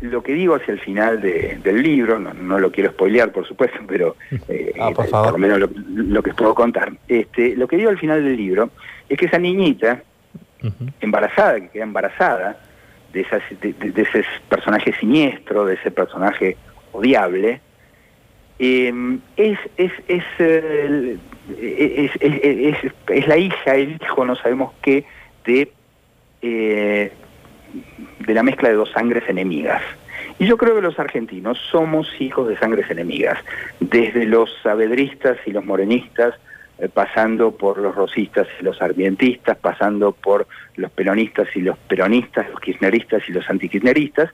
lo 0.00 0.22
que 0.22 0.32
digo 0.34 0.56
hacia 0.56 0.72
el 0.72 0.80
final 0.80 1.20
del 1.20 1.82
libro, 1.82 2.18
no, 2.18 2.58
lo 2.58 2.72
quiero 2.72 2.90
spoilear 2.90 3.32
por 3.32 3.46
supuesto, 3.46 3.78
pero 3.86 4.16
eh, 4.48 4.74
ah, 4.80 4.90
por, 4.94 5.32
lo 5.32 5.38
menos 5.38 5.70
lo, 5.86 6.22
que 6.22 6.34
puedo 6.34 6.54
contar, 6.54 6.92
este, 7.08 7.56
lo 7.56 7.68
que 7.68 7.76
digo 7.76 7.90
al 7.90 7.98
final 7.98 8.22
del 8.22 8.36
libro 8.36 8.70
es 9.08 9.18
que 9.18 9.26
esa 9.26 9.38
niñita, 9.38 10.02
embarazada, 11.00 11.60
que 11.60 11.68
queda 11.68 11.84
embarazada, 11.84 12.56
de, 13.12 13.20
esas, 13.20 13.42
de 13.60 14.02
ese 14.02 14.24
personaje 14.48 14.92
siniestro, 14.98 15.64
de 15.64 15.74
ese 15.74 15.90
personaje 15.90 16.56
odiable, 16.92 17.60
Em, 18.64 19.18
es, 19.36 19.58
es, 19.76 19.90
es, 20.06 20.22
es, 23.08 23.26
la 23.26 23.36
hija, 23.36 23.74
el 23.74 23.98
hijo, 24.00 24.24
no 24.24 24.36
sabemos 24.36 24.72
qué, 24.82 25.04
de, 25.44 25.72
eh, 26.42 27.12
de 28.20 28.34
la 28.34 28.44
mezcla 28.44 28.68
de 28.68 28.76
dos 28.76 28.92
sangres 28.92 29.24
enemigas. 29.28 29.82
Y 30.38 30.46
yo 30.46 30.56
creo 30.56 30.76
que 30.76 30.80
los 30.80 30.96
argentinos 31.00 31.58
somos 31.72 32.08
hijos 32.20 32.46
de 32.48 32.56
sangres 32.56 32.88
enemigas, 32.88 33.36
desde 33.80 34.26
los 34.26 34.48
sabedristas 34.62 35.38
y 35.44 35.50
los 35.50 35.64
morenistas, 35.64 36.34
eh, 36.34 36.38
pasando 36.88 37.52
por 37.52 37.78
los 37.78 37.94
rosistas 37.94 38.48
y 38.60 38.64
los 38.64 38.80
ardientistas, 38.82 39.56
pasando 39.58 40.12
por 40.12 40.46
los 40.76 40.90
peronistas 40.90 41.48
y 41.54 41.60
los 41.60 41.78
peronistas, 41.78 42.48
los 42.50 42.60
kirchneristas 42.60 43.28
y 43.28 43.32
los 43.32 43.48
antikirchneristas, 43.48 44.30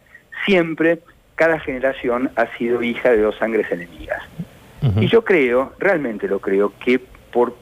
siempre 0.47 1.01
cada 1.35 1.61
generación 1.61 2.31
ha 2.37 2.47
sido 2.57 2.83
hija 2.83 3.11
de 3.11 3.23
dos 3.23 3.37
sangres 3.37 3.71
enemigas. 3.71 4.23
Y 5.01 5.09
yo 5.09 5.25
creo, 5.25 5.73
realmente 5.81 6.29
lo 6.29 6.41
creo, 6.41 6.73
que 6.79 7.01
por, 7.33 7.57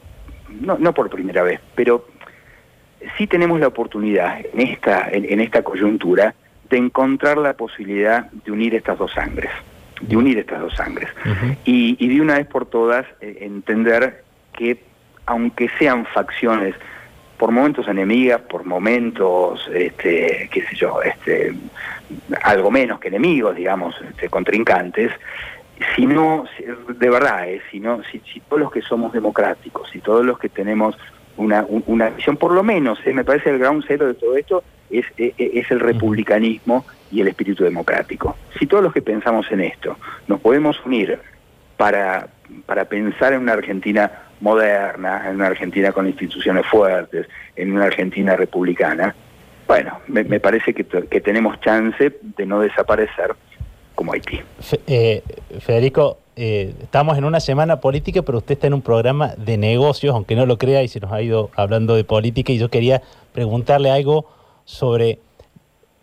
no, 0.60 0.76
no 0.78 0.92
por 0.92 1.08
primera 1.08 1.42
vez, 1.42 1.60
pero 1.74 2.06
sí 3.16 3.26
tenemos 3.26 3.58
la 3.58 3.68
oportunidad 3.68 4.40
en 4.52 4.60
esta, 4.60 5.08
en, 5.10 5.40
esta 5.40 5.62
coyuntura 5.62 6.34
de 6.68 6.76
encontrar 6.76 7.38
la 7.38 7.54
posibilidad 7.54 8.30
de 8.30 8.52
unir 8.52 8.74
estas 8.74 8.98
dos 8.98 9.12
sangres, 9.12 9.50
de 10.00 10.16
unir 10.16 10.38
estas 10.38 10.60
dos 10.60 10.74
sangres. 10.74 11.08
y, 11.64 11.96
y, 11.98 12.08
de 12.08 12.20
una 12.20 12.36
vez 12.36 12.46
por 12.46 12.66
todas 12.66 13.06
eh, 13.20 13.38
entender 13.40 14.25
que 14.56 14.82
aunque 15.26 15.68
sean 15.78 16.06
facciones 16.06 16.74
por 17.36 17.52
momentos 17.52 17.86
enemigas, 17.88 18.40
por 18.42 18.64
momentos, 18.64 19.68
este, 19.72 20.48
qué 20.50 20.62
sé 20.62 20.76
yo, 20.76 21.02
este, 21.02 21.52
algo 22.42 22.70
menos 22.70 22.98
que 22.98 23.08
enemigos, 23.08 23.56
digamos, 23.56 23.94
este, 24.08 24.28
contrincantes, 24.28 25.12
si 25.94 26.06
no, 26.06 26.44
de 26.88 27.10
verdad, 27.10 27.48
eh, 27.48 27.60
si, 27.70 27.80
no, 27.80 28.00
si, 28.10 28.20
todos 28.48 28.62
los 28.62 28.72
que 28.72 28.80
somos 28.80 29.12
democráticos, 29.12 29.90
si 29.90 30.00
todos 30.00 30.24
los 30.24 30.38
que 30.38 30.48
tenemos 30.48 30.96
una, 31.36 31.66
una 31.68 32.08
visión, 32.10 32.38
por 32.38 32.52
lo 32.52 32.62
menos, 32.62 32.98
eh, 33.04 33.12
me 33.12 33.24
parece 33.24 33.50
el 33.50 33.58
ground 33.58 33.84
zero 33.86 34.06
de 34.06 34.14
todo 34.14 34.36
esto 34.36 34.64
es, 34.90 35.04
eh, 35.18 35.34
eh, 35.36 35.50
es 35.54 35.70
el 35.70 35.80
republicanismo 35.80 36.86
y 37.10 37.20
el 37.20 37.28
espíritu 37.28 37.64
democrático. 37.64 38.36
Si 38.58 38.66
todos 38.66 38.82
los 38.82 38.92
que 38.92 39.02
pensamos 39.02 39.50
en 39.50 39.60
esto 39.60 39.98
nos 40.28 40.40
podemos 40.40 40.80
unir 40.84 41.18
para, 41.76 42.28
para 42.64 42.86
pensar 42.86 43.32
en 43.32 43.42
una 43.42 43.52
Argentina 43.52 44.10
moderna, 44.40 45.22
en 45.28 45.36
una 45.36 45.46
Argentina 45.46 45.92
con 45.92 46.06
instituciones 46.06 46.66
fuertes, 46.66 47.26
en 47.56 47.72
una 47.72 47.84
Argentina 47.84 48.36
republicana, 48.36 49.14
bueno, 49.66 49.98
me, 50.06 50.38
parece 50.38 50.74
que, 50.74 50.84
tenemos 51.20 51.60
chance 51.60 52.12
de 52.22 52.46
no 52.46 52.60
desaparecer 52.60 53.34
como 53.96 54.12
Haití. 54.12 54.40
Eh, 54.86 55.22
Federico, 55.60 56.18
eh, 56.36 56.74
estamos 56.82 57.18
en 57.18 57.24
una 57.24 57.40
semana 57.40 57.80
política, 57.80 58.22
pero 58.22 58.38
usted 58.38 58.52
está 58.52 58.68
en 58.68 58.74
un 58.74 58.82
programa 58.82 59.34
de 59.36 59.56
negocios, 59.56 60.14
aunque 60.14 60.36
no 60.36 60.46
lo 60.46 60.56
crea, 60.58 60.82
y 60.84 60.88
se 60.88 61.00
nos 61.00 61.10
ha 61.10 61.20
ido 61.20 61.50
hablando 61.56 61.96
de 61.96 62.04
política, 62.04 62.52
y 62.52 62.58
yo 62.58 62.68
quería 62.68 63.02
preguntarle 63.32 63.90
algo 63.90 64.26
sobre, 64.64 65.18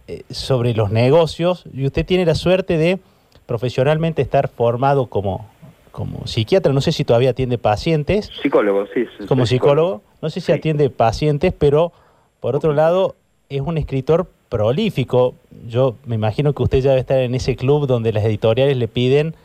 eh, 0.07 0.23
sobre 0.29 0.73
los 0.73 0.91
negocios, 0.91 1.63
y 1.71 1.85
usted 1.85 2.05
tiene 2.05 2.25
la 2.25 2.35
suerte 2.35 2.77
de 2.77 2.99
profesionalmente 3.45 4.21
estar 4.21 4.49
formado 4.49 5.07
como, 5.07 5.47
como 5.93 6.25
psiquiatra, 6.25 6.73
no 6.73 6.81
sé 6.81 6.91
si 6.91 7.05
todavía 7.05 7.29
atiende 7.29 7.59
pacientes. 7.59 8.31
Psicólogo, 8.41 8.87
sí. 8.95 9.05
Como 9.27 9.45
psicólogo, 9.45 10.01
no 10.23 10.31
sé 10.31 10.41
si 10.41 10.51
atiende 10.51 10.89
pacientes, 10.89 11.53
pero 11.55 11.93
por 12.39 12.55
otro 12.55 12.73
lado 12.73 13.15
es 13.47 13.61
un 13.61 13.77
escritor 13.77 14.27
prolífico. 14.49 15.35
Yo 15.67 15.95
me 16.05 16.15
imagino 16.15 16.53
que 16.53 16.63
usted 16.63 16.79
ya 16.79 16.89
debe 16.89 17.01
estar 17.01 17.19
en 17.19 17.35
ese 17.35 17.55
club 17.55 17.85
donde 17.85 18.11
las 18.11 18.25
editoriales 18.25 18.75
le 18.75 18.87
piden 18.87 19.35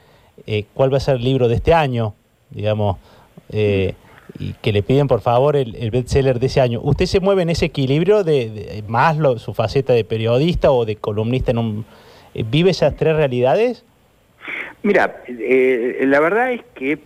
eh, 0.47 0.65
cuál 0.73 0.91
va 0.91 0.97
a 0.97 1.01
ser 1.01 1.17
el 1.17 1.25
libro 1.25 1.49
de 1.49 1.57
este 1.57 1.75
año, 1.75 2.15
digamos, 2.49 2.97
eh, 3.51 3.93
y 4.39 4.55
que 4.55 4.73
le 4.73 4.83
piden 4.83 5.07
por 5.07 5.21
favor 5.21 5.55
el, 5.55 5.75
el 5.75 5.91
bestseller 5.91 6.41
de 6.41 6.47
ese 6.47 6.63
año. 6.63 6.81
¿Usted 6.83 7.05
se 7.05 7.21
mueve 7.21 7.43
en 7.43 7.51
ese 7.51 7.67
equilibrio 7.67 8.25
de, 8.25 8.83
más 8.89 9.19
su 9.39 9.53
faceta 9.53 9.93
de 9.93 10.03
periodista 10.03 10.71
o 10.71 10.87
de 10.87 10.97
columnista 10.97 11.51
en 11.51 11.59
un... 11.59 11.85
Eh, 12.33 12.43
¿Vive 12.51 12.71
esas 12.71 12.97
tres 12.97 13.17
realidades? 13.17 13.85
Mira, 14.83 15.23
eh, 15.27 16.05
la 16.07 16.21
verdad 16.21 16.53
es 16.53 16.63
que 16.75 16.99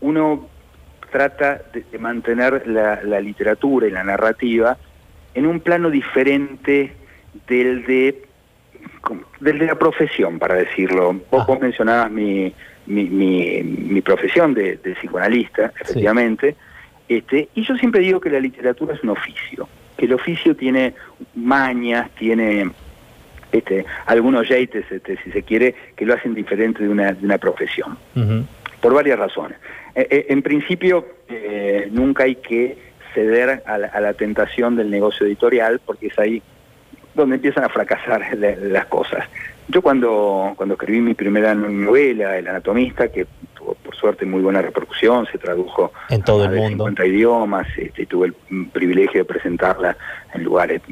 uno 0.00 0.48
trata 1.10 1.62
de, 1.72 1.98
mantener 1.98 2.66
la, 2.66 3.20
literatura 3.20 3.86
y 3.86 3.90
la 3.90 4.04
narrativa 4.04 4.76
en 5.34 5.46
un 5.46 5.60
plano 5.60 5.90
diferente 5.90 6.92
del 7.46 7.84
de, 7.86 8.22
del 9.40 9.58
de 9.58 9.66
la 9.66 9.74
profesión, 9.76 10.38
para 10.38 10.54
decirlo. 10.54 11.14
Vos, 11.30 11.46
vos 11.46 11.60
mencionabas 11.60 12.10
mi, 12.10 12.52
mi, 12.86 14.00
profesión 14.02 14.54
de, 14.54 14.78
psicoanalista, 14.78 15.72
efectivamente, 15.80 16.56
este, 17.08 17.48
y 17.54 17.62
yo 17.62 17.76
siempre 17.76 18.00
digo 18.00 18.20
que 18.20 18.30
la 18.30 18.40
literatura 18.40 18.94
es 18.94 19.02
un 19.02 19.10
oficio, 19.10 19.68
que 19.96 20.06
el 20.06 20.12
oficio 20.12 20.54
tiene 20.54 20.94
mañas, 21.34 22.10
tiene 22.18 22.70
este, 23.52 23.84
algunos 24.06 24.48
yates, 24.48 24.90
este, 24.90 25.16
si 25.22 25.30
se 25.30 25.42
quiere, 25.42 25.74
que 25.96 26.04
lo 26.04 26.14
hacen 26.14 26.34
diferente 26.34 26.82
de 26.82 26.88
una, 26.88 27.12
de 27.12 27.24
una 27.24 27.38
profesión, 27.38 27.98
por 28.80 28.94
varias 28.94 29.18
razones. 29.18 29.58
Eh, 29.94 30.06
eh, 30.10 30.26
en 30.28 30.42
principio, 30.42 31.06
eh, 31.28 31.88
nunca 31.90 32.24
hay 32.24 32.36
que 32.36 32.78
ceder 33.14 33.62
a 33.66 33.78
la, 33.78 34.14
tentación 34.14 34.76
del 34.76 34.90
negocio 34.90 35.26
editorial, 35.26 35.80
porque 35.84 36.08
es 36.08 36.18
ahí 36.18 36.42
donde 37.14 37.36
empiezan 37.36 37.64
a 37.64 37.68
fracasar 37.68 38.36
las 38.36 38.86
cosas. 38.86 39.28
Yo 39.66 39.82
cuando, 39.82 40.54
cuando 40.56 40.74
escribí 40.74 41.00
mi 41.00 41.14
primera 41.14 41.54
novela, 41.54 42.38
El 42.38 42.48
Anatomista, 42.48 43.08
que 43.08 43.26
tuvo 43.54 43.74
por 43.74 43.96
suerte 43.96 44.24
muy 44.24 44.40
buena 44.40 44.62
repercusión, 44.62 44.87
se 44.98 45.38
tradujo 45.38 45.92
en 46.08 46.22
todo 46.22 46.44
el 46.44 46.50
mundo. 46.50 46.84
50 46.86 47.06
idiomas, 47.06 47.66
este, 47.76 48.06
tuve 48.06 48.28
el 48.28 48.66
privilegio 48.72 49.20
de 49.20 49.24
presentarla 49.24 49.96
en 50.34 50.44
lugares 50.44 50.82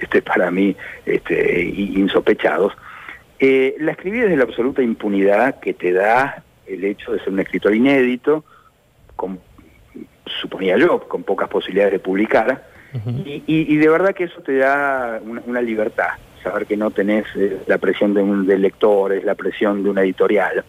este, 0.00 0.22
para 0.22 0.50
mí 0.50 0.76
este, 1.06 1.62
insospechados. 1.62 2.72
Eh, 3.38 3.74
la 3.78 3.92
escribí 3.92 4.20
desde 4.20 4.36
la 4.36 4.44
absoluta 4.44 4.82
impunidad 4.82 5.60
que 5.60 5.74
te 5.74 5.92
da 5.92 6.42
el 6.66 6.84
hecho 6.84 7.12
de 7.12 7.18
ser 7.20 7.32
un 7.32 7.40
escritor 7.40 7.74
inédito, 7.74 8.44
con, 9.16 9.40
suponía 10.40 10.76
yo, 10.78 11.00
con 11.08 11.22
pocas 11.22 11.48
posibilidades 11.48 11.92
de 11.92 11.98
publicar, 11.98 12.72
y, 13.46 13.76
de 13.78 13.88
verdad 13.88 14.14
que 14.14 14.24
eso 14.24 14.42
te 14.42 14.58
da 14.58 15.18
una 15.24 15.62
libertad 15.62 16.10
saber 16.42 16.66
que 16.66 16.76
no 16.76 16.90
tenés 16.90 17.24
eh, 17.36 17.62
la 17.66 17.78
presión 17.78 18.14
de, 18.14 18.22
un, 18.22 18.46
de 18.46 18.58
lectores, 18.58 19.24
la 19.24 19.34
presión 19.34 19.82
de 19.82 19.90
una 19.90 20.02
editorial. 20.02 20.64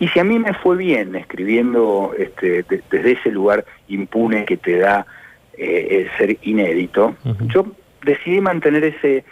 Y 0.00 0.08
si 0.08 0.20
a 0.20 0.24
mí 0.24 0.38
me 0.38 0.54
fue 0.54 0.76
bien 0.76 1.14
escribiendo 1.16 2.12
este, 2.16 2.64
desde 2.90 3.12
ese 3.12 3.30
lugar 3.30 3.64
impune 3.88 4.44
que 4.44 4.56
te 4.56 4.78
da 4.78 5.06
eh, 5.56 6.08
ser 6.16 6.38
inédito, 6.42 7.16
yo 7.52 7.66
decidí 8.04 8.40
mantener 8.40 8.84
ese 8.84 9.24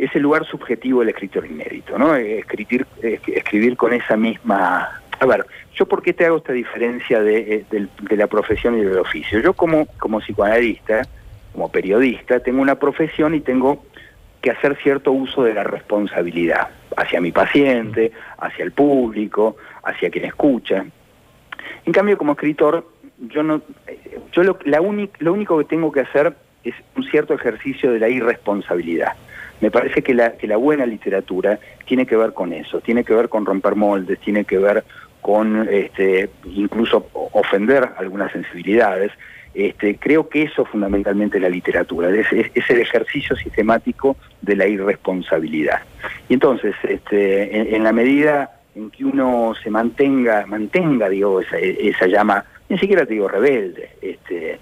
ese 0.00 0.18
lugar 0.18 0.46
subjetivo 0.46 1.00
del 1.00 1.10
escritor 1.10 1.46
inédito, 1.46 1.98
¿no? 1.98 2.14
Escribir, 2.14 2.86
escribir 3.02 3.76
con 3.76 3.92
esa 3.92 4.16
misma... 4.16 5.00
A 5.18 5.26
ver, 5.26 5.44
¿yo 5.74 5.86
por 5.86 6.02
qué 6.02 6.14
te 6.14 6.24
hago 6.24 6.38
esta 6.38 6.54
diferencia 6.54 7.20
de, 7.20 7.66
eh, 7.70 7.86
de, 8.00 8.16
la 8.16 8.26
profesión 8.26 8.78
y 8.78 8.82
del 8.82 8.98
oficio? 8.98 9.40
Yo 9.40 9.52
como, 9.52 9.84
como 9.98 10.20
psicoanalista, 10.20 11.02
como 11.52 11.70
periodista, 11.70 12.40
tengo 12.40 12.62
una 12.62 12.76
profesión 12.76 13.34
y 13.34 13.40
tengo 13.40 13.84
que 14.40 14.50
hacer 14.50 14.76
cierto 14.82 15.12
uso 15.12 15.42
de 15.42 15.54
la 15.54 15.64
responsabilidad 15.64 16.68
hacia 16.96 17.20
mi 17.20 17.32
paciente, 17.32 18.12
hacia 18.38 18.64
el 18.64 18.72
público, 18.72 19.56
hacia 19.82 20.10
quien 20.10 20.24
escucha. 20.24 20.84
En 21.84 21.92
cambio, 21.92 22.16
como 22.16 22.32
escritor, 22.32 22.86
yo 23.18 23.42
no, 23.42 23.62
yo 24.32 24.42
lo, 24.42 24.58
la 24.64 24.80
lo 25.18 25.32
único 25.32 25.58
que 25.58 25.64
tengo 25.64 25.92
que 25.92 26.00
hacer 26.00 26.34
es 26.64 26.74
un 26.96 27.04
cierto 27.04 27.34
ejercicio 27.34 27.92
de 27.92 27.98
la 27.98 28.08
irresponsabilidad. 28.08 29.12
Me 29.60 29.70
parece 29.70 30.02
que 30.02 30.14
la, 30.14 30.32
que 30.32 30.46
la 30.46 30.56
buena 30.56 30.86
literatura 30.86 31.58
tiene 31.84 32.06
que 32.06 32.16
ver 32.16 32.32
con 32.32 32.52
eso, 32.52 32.80
tiene 32.80 33.04
que 33.04 33.14
ver 33.14 33.28
con 33.28 33.44
romper 33.44 33.76
moldes, 33.76 34.18
tiene 34.20 34.44
que 34.44 34.58
ver 34.58 34.84
con 35.20 35.68
este, 35.68 36.30
incluso 36.44 37.08
ofender 37.12 37.90
algunas 37.98 38.32
sensibilidades, 38.32 39.12
este, 39.52 39.96
creo 39.96 40.28
que 40.28 40.42
eso 40.42 40.64
fundamentalmente 40.64 41.38
es 41.38 41.42
la 41.42 41.48
literatura, 41.48 42.08
es, 42.10 42.30
el 42.70 42.80
ejercicio 42.80 43.34
sistemático 43.36 44.16
de 44.40 44.56
la 44.56 44.66
irresponsabilidad. 44.66 45.80
Y 46.28 46.34
entonces, 46.34 46.74
este, 46.84 47.74
en, 47.74 47.82
la 47.82 47.92
medida 47.92 48.60
en 48.76 48.90
que 48.90 49.04
uno 49.04 49.54
se 49.60 49.70
mantenga, 49.70 50.46
mantenga, 50.46 51.08
digo, 51.08 51.40
esa, 51.40 52.06
llama, 52.06 52.44
ni 52.68 52.78
siquiera 52.78 53.04
te 53.04 53.14
digo 53.14 53.26
rebelde, 53.26 53.90
este, 54.00 54.60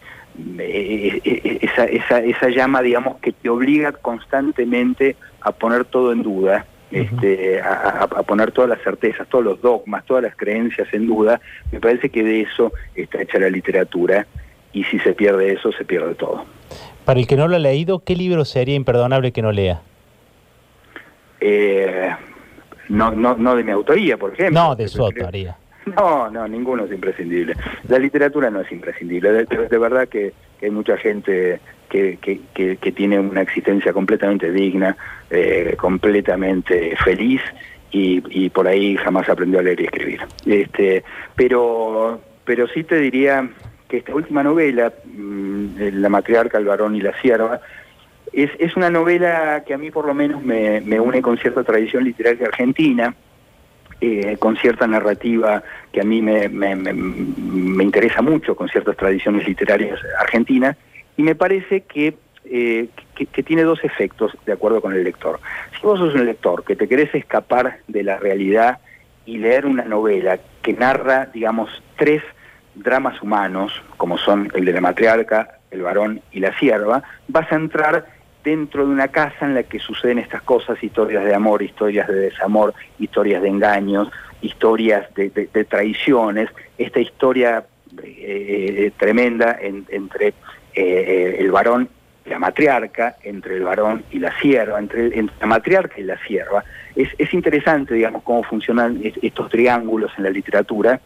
e, 0.59 1.21
e, 1.23 1.23
e, 1.23 1.59
esa, 1.63 1.85
esa, 1.85 2.21
esa 2.21 2.49
llama, 2.49 2.81
digamos, 2.81 3.19
que 3.19 3.33
te 3.33 3.51
obliga 3.51 3.93
constantemente 3.93 5.17
a 5.43 5.53
poner 5.53 5.85
todo 5.85 6.13
en 6.13 6.23
duda, 6.23 6.65
este, 6.91 7.61
a, 7.61 8.05
a, 8.05 8.23
poner 8.23 8.53
todas 8.53 8.71
las 8.71 8.81
certezas, 8.81 9.29
todos 9.29 9.45
los 9.45 9.61
dogmas, 9.61 10.07
todas 10.07 10.23
las 10.23 10.35
creencias 10.35 10.89
en 10.95 11.07
duda, 11.07 11.39
me 11.71 11.79
parece 11.79 12.09
que 12.09 12.25
de 12.25 12.41
eso 12.41 12.73
está 12.95 13.21
hecha 13.21 13.39
la 13.39 13.51
literatura 13.51 14.27
y 14.73 14.85
si 14.85 14.99
se 15.01 15.13
pierde 15.13 15.53
eso, 15.53 15.73
se 15.73 15.85
pierde 15.85 16.15
todo. 16.15 16.45
Para 17.05 17.21
el 17.21 17.27
que 17.27 17.37
no 17.37 17.49
lo 17.49 17.57
ha 17.57 17.61
leído, 17.61 18.01
¿qué 18.05 18.15
libro 18.15 18.45
sería 18.45 18.75
imperdonable 18.75 19.33
que 19.33 19.43
no 19.43 19.53
lea? 19.53 19.81
Eh, 21.41 22.11
no, 22.89 23.11
no, 23.13 23.37
no 23.37 23.57
de 23.57 23.65
mi 23.65 23.71
autoría, 23.71 24.17
por 24.17 24.33
ejemplo. 24.33 24.61
No, 24.61 24.77
de 24.77 24.89
su 24.89 25.03
autoría. 25.03 25.57
No, 25.97 26.31
no, 26.31 26.47
ninguno 26.47 26.85
es 26.85 26.93
imprescindible. 26.93 27.55
La 27.89 27.99
literatura 27.99 28.51
no 28.51 28.61
es 28.61 28.71
imprescindible. 28.71 29.47
De, 29.47 29.79
verdad 29.79 30.09
que, 30.09 30.33
hay 30.61 30.71
mucha 30.71 30.97
gente 30.97 31.61
que, 31.89 32.19
que, 32.19 32.93
tiene 32.93 33.19
una 33.19 33.43
existencia 33.43 33.93
completamente 33.93 34.53
digna, 34.53 34.97
eh, 35.31 35.77
completamente 35.79 36.95
feliz 36.97 37.41
y, 37.91 38.51
por 38.51 38.69
ahí 38.69 38.97
jamás 38.97 39.29
aprendió 39.29 39.61
a 39.61 39.63
leer 39.63 39.81
y 39.81 39.85
escribir. 39.85 40.21
Este, 40.45 41.05
pero, 41.37 42.21
pero 42.45 42.67
sí 42.69 42.85
te 42.85 42.97
diría 42.97 43.49
que 43.89 43.99
esta 43.99 44.15
última 44.15 44.43
novela, 44.43 44.93
mm, 45.05 45.59
La 45.93 46.09
matriarca, 46.09 46.59
el 46.59 46.65
varón 46.65 46.95
y 46.97 47.01
la 47.01 47.19
sierva, 47.21 47.61
es, 48.33 48.51
es 48.59 48.77
una 48.77 48.91
novela 48.91 49.63
que 49.67 49.75
a 49.75 49.79
mí 49.79 49.91
por 49.91 50.07
lo 50.07 50.15
menos 50.15 50.43
me, 50.43 50.81
me 50.81 51.01
une 51.01 51.23
con 51.23 51.39
cierta 51.39 51.65
tradición 51.65 52.05
literaria 52.05 52.47
argentina, 52.47 53.15
eh, 54.01 54.37
con 54.39 54.57
cierta 54.57 54.87
narrativa 54.87 55.63
que 55.93 56.01
a 56.01 56.05
mí 56.05 56.23
me, 56.23 56.49
me, 56.49 56.77
me, 56.77 57.85
interesa 57.85 58.23
mucho, 58.23 58.55
con 58.55 58.69
ciertas 58.69 58.97
tradiciones 58.97 59.47
literarias 59.47 59.99
argentinas, 60.21 60.77
y 61.17 61.23
me 61.23 61.35
parece 61.35 61.81
que, 61.81 62.15
eh, 62.45 62.89
que, 63.17 63.27
que, 63.27 63.43
tiene 63.43 63.63
dos 63.63 63.83
efectos 63.83 64.37
de 64.47 64.53
acuerdo 64.53 64.81
con 64.81 64.93
el 64.93 65.03
lector. 65.03 65.41
Si 65.75 65.85
vos 65.85 65.99
sos 65.99 66.15
un 66.15 66.27
lector 66.27 66.65
que 66.65 66.77
te 66.77 66.87
querés 66.87 67.13
escapar 67.15 67.79
de 67.89 68.05
la 68.05 68.19
realidad 68.19 68.79
y 69.27 69.39
leer 69.39 69.67
una 69.67 69.85
novela 69.85 70.39
que 70.63 70.75
narra, 70.75 71.27
digamos, 71.27 71.71
tres 71.97 72.23
dramas 72.79 73.21
humanos, 73.23 73.73
como 73.97 74.19
son 74.19 74.51
el 74.55 74.65
de 74.65 74.73
la 74.73 74.81
matriarca, 74.81 75.59
el 75.71 75.83
varón 75.83 76.21
y 76.33 76.41
la 76.41 76.57
sierva, 76.59 77.03
vas 77.29 77.51
a 77.53 77.57
entrar 77.57 78.07
dentro 78.45 78.87
de 78.87 78.93
una 78.93 79.09
casa 79.09 79.45
en 79.45 79.55
la 79.55 79.65
que 79.65 79.79
suceden 79.79 80.19
estas 80.19 80.43
cosas, 80.43 80.83
historias 80.83 81.25
de 81.25 81.35
amor, 81.35 81.63
historias 81.63 82.09
de 82.09 82.15
desamor, 82.15 82.75
historias 82.99 83.43
de 83.43 83.49
engaños, 83.49 84.09
historias 84.41 85.13
de, 85.15 85.29
traiciones, 85.69 86.49
esta 86.79 87.01
historia 87.01 87.65
eh, 88.03 88.93
tremenda 88.97 89.59
entre 89.61 90.35
eh, 90.75 91.37
el 91.41 91.51
varón 91.51 91.89
y 92.25 92.31
la 92.31 92.39
matriarca, 92.39 93.17
entre 93.23 93.57
el 93.57 93.65
varón 93.65 94.05
y 94.11 94.19
la 94.19 94.39
sierva, 94.39 94.79
entre, 94.79 95.11
la 95.41 95.47
matriarca 95.47 95.99
y 96.01 96.05
la 96.05 96.19
sierva. 96.25 96.65
Es, 96.95 97.09
es, 97.19 97.35
interesante, 97.35 97.95
digamos, 97.95 98.23
cómo 98.23 98.43
funcionan 98.45 99.01
estos 99.03 99.51
triángulos 99.51 100.13
en 100.17 100.25
la 100.25 100.31
literatura, 100.31 101.01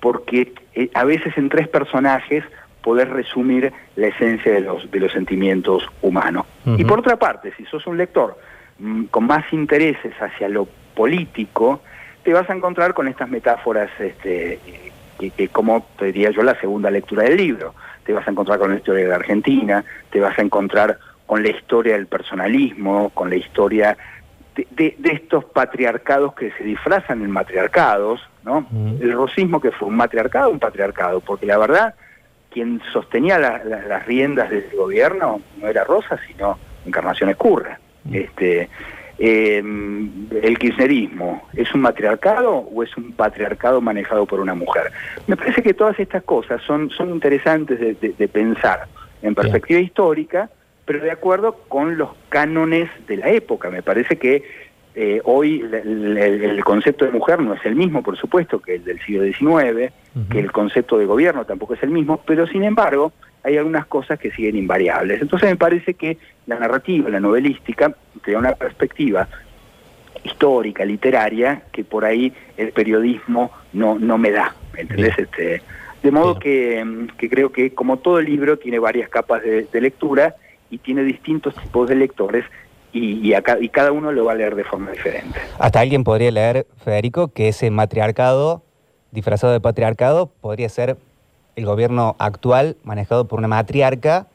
porque 0.00 0.52
eh, 0.74 0.90
a 0.94 1.04
veces 1.04 1.36
en 1.36 1.48
tres 1.48 1.68
personajes 1.68 2.44
poder 2.82 3.10
resumir 3.10 3.72
la 3.96 4.06
esencia 4.06 4.52
de 4.52 4.60
los, 4.60 4.90
de 4.90 5.00
los 5.00 5.12
sentimientos 5.12 5.82
humanos. 6.00 6.46
Y 6.76 6.84
por 6.84 7.00
otra 7.00 7.16
parte, 7.16 7.52
si 7.56 7.64
sos 7.66 7.86
un 7.86 7.98
lector 7.98 8.38
mm, 8.78 9.04
con 9.04 9.26
más 9.26 9.52
intereses 9.52 10.14
hacia 10.20 10.48
lo 10.48 10.68
político, 10.94 11.80
te 12.22 12.32
vas 12.32 12.48
a 12.48 12.54
encontrar 12.54 12.94
con 12.94 13.08
estas 13.08 13.28
metáforas, 13.28 13.90
este, 13.98 14.58
que, 15.18 15.48
como 15.48 15.86
te 15.98 16.06
diría 16.06 16.30
yo, 16.30 16.42
la 16.42 16.58
segunda 16.60 16.90
lectura 16.90 17.24
del 17.24 17.36
libro. 17.36 17.74
Te 18.04 18.12
vas 18.12 18.26
a 18.26 18.30
encontrar 18.30 18.58
con 18.58 18.70
la 18.70 18.76
historia 18.76 19.04
de 19.04 19.08
la 19.10 19.16
Argentina, 19.16 19.84
te 20.10 20.20
vas 20.20 20.38
a 20.38 20.42
encontrar 20.42 20.98
con 21.26 21.42
la 21.42 21.50
historia 21.50 21.94
del 21.94 22.06
personalismo, 22.06 23.10
con 23.10 23.28
la 23.28 23.36
historia 23.36 23.96
de, 24.70 24.96
estos 25.04 25.44
patriarcados 25.44 26.34
que 26.34 26.50
se 26.52 26.64
disfrazan 26.64 27.22
en 27.22 27.30
matriarcados, 27.30 28.20
¿no? 28.44 28.66
El 29.00 29.12
rosismo 29.12 29.60
que 29.60 29.70
fue 29.70 29.88
un 29.88 29.96
matriarcado, 29.96 30.50
un 30.50 30.58
patriarcado, 30.58 31.20
porque 31.20 31.46
la 31.46 31.58
verdad 31.58 31.94
quien 32.50 32.80
sostenía 32.92 33.38
las 33.38 34.06
riendas 34.06 34.50
del 34.50 34.70
gobierno 34.74 35.40
no 35.58 35.68
era 35.68 35.84
Rosa, 35.84 36.18
sino 36.26 36.58
Encarnación 36.86 37.30
Escurra. 37.30 37.78
Mm. 38.04 38.14
Este, 38.14 38.68
eh, 39.18 39.58
el 39.58 40.58
kirchnerismo, 40.58 41.48
¿es 41.52 41.74
un 41.74 41.80
matriarcado 41.80 42.52
o 42.52 42.82
es 42.82 42.96
un 42.96 43.12
patriarcado 43.12 43.80
manejado 43.80 44.26
por 44.26 44.40
una 44.40 44.54
mujer? 44.54 44.92
Me 45.26 45.36
parece 45.36 45.62
que 45.62 45.74
todas 45.74 45.98
estas 45.98 46.22
cosas 46.22 46.62
son, 46.62 46.90
son 46.90 47.10
interesantes 47.10 47.78
de, 48.00 48.28
pensar 48.28 48.86
en 49.22 49.34
perspectiva 49.34 49.80
histórica, 49.80 50.48
pero 50.88 51.04
de 51.04 51.10
acuerdo 51.10 51.52
con 51.68 51.98
los 51.98 52.08
cánones 52.30 52.88
de 53.06 53.18
la 53.18 53.28
época. 53.28 53.68
Me 53.68 53.82
parece 53.82 54.16
que 54.16 54.42
eh, 54.94 55.20
hoy 55.22 55.60
el, 55.60 56.64
concepto 56.64 57.04
de 57.04 57.10
mujer 57.10 57.40
no 57.40 57.52
es 57.52 57.64
el 57.66 57.76
mismo, 57.76 58.02
por 58.02 58.16
supuesto, 58.16 58.58
que 58.58 58.76
el 58.76 58.84
del 58.84 58.98
siglo 59.00 59.24
XIX, 59.24 59.92
que 60.30 60.40
el 60.40 60.50
concepto 60.50 60.96
de 60.96 61.04
gobierno 61.04 61.44
tampoco 61.44 61.74
es 61.74 61.82
el 61.82 61.90
mismo, 61.90 62.22
pero 62.26 62.46
sin 62.46 62.64
embargo 62.64 63.12
hay 63.42 63.58
algunas 63.58 63.84
cosas 63.84 64.18
que 64.18 64.30
siguen 64.30 64.56
invariables. 64.56 65.20
Entonces 65.20 65.50
me 65.50 65.56
parece 65.56 65.92
que 65.92 66.16
la 66.46 66.58
narrativa, 66.58 67.10
la 67.10 67.20
novelística, 67.20 67.94
te 68.24 68.32
da 68.32 68.38
una 68.38 68.52
perspectiva 68.54 69.28
histórica, 70.24 70.86
literaria, 70.86 71.64
que 71.70 71.84
por 71.84 72.06
ahí 72.06 72.32
el 72.56 72.72
periodismo 72.72 73.52
no, 73.74 73.98
no 73.98 74.16
me 74.16 74.30
da. 74.30 74.54
¿entendés? 74.74 75.18
Este, 75.18 75.60
de 76.02 76.10
modo 76.10 76.38
que, 76.38 76.82
creo 77.18 77.52
que 77.52 77.74
como 77.74 77.98
todo 77.98 78.22
libro 78.22 78.58
tiene 78.58 78.78
varias 78.78 79.10
capas 79.10 79.42
de 79.42 79.80
lectura 79.82 80.34
y 80.70 80.78
tiene 80.78 81.02
distintos 81.02 81.54
tipos 81.56 81.88
de 81.88 81.96
lectores 81.96 82.44
y, 82.92 83.34
y, 83.34 83.68
cada 83.68 83.92
uno 83.92 84.12
lo 84.12 84.24
va 84.24 84.32
a 84.32 84.34
leer 84.34 84.54
de 84.54 84.64
forma 84.64 84.90
diferente. 84.90 85.38
Hasta 85.58 85.80
alguien 85.80 86.04
podría 86.04 86.30
leer, 86.30 86.66
Federico, 86.82 87.28
que 87.28 87.48
ese 87.48 87.70
matriarcado, 87.70 88.62
disfrazado 89.10 89.52
de 89.52 89.60
patriarcado, 89.60 90.26
podría 90.26 90.68
ser 90.68 90.96
el 91.54 91.66
gobierno 91.66 92.16
actual 92.18 92.76
manejado 92.84 93.28
por 93.28 93.38
una 93.38 93.48
matriarca 93.48 94.26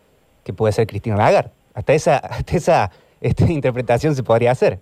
que 0.44 0.54
puede 0.54 0.72
ser 0.74 0.88
Cristina 0.88 1.16
Lagarde. 1.16 1.52
Hasta 1.74 1.94
esa, 1.94 2.18
hasta 2.18 2.56
esa 2.56 2.92
esta 3.24 3.50
interpretación 3.50 4.16
se 4.16 4.22
podría 4.22 4.52
hacer. 4.52 4.80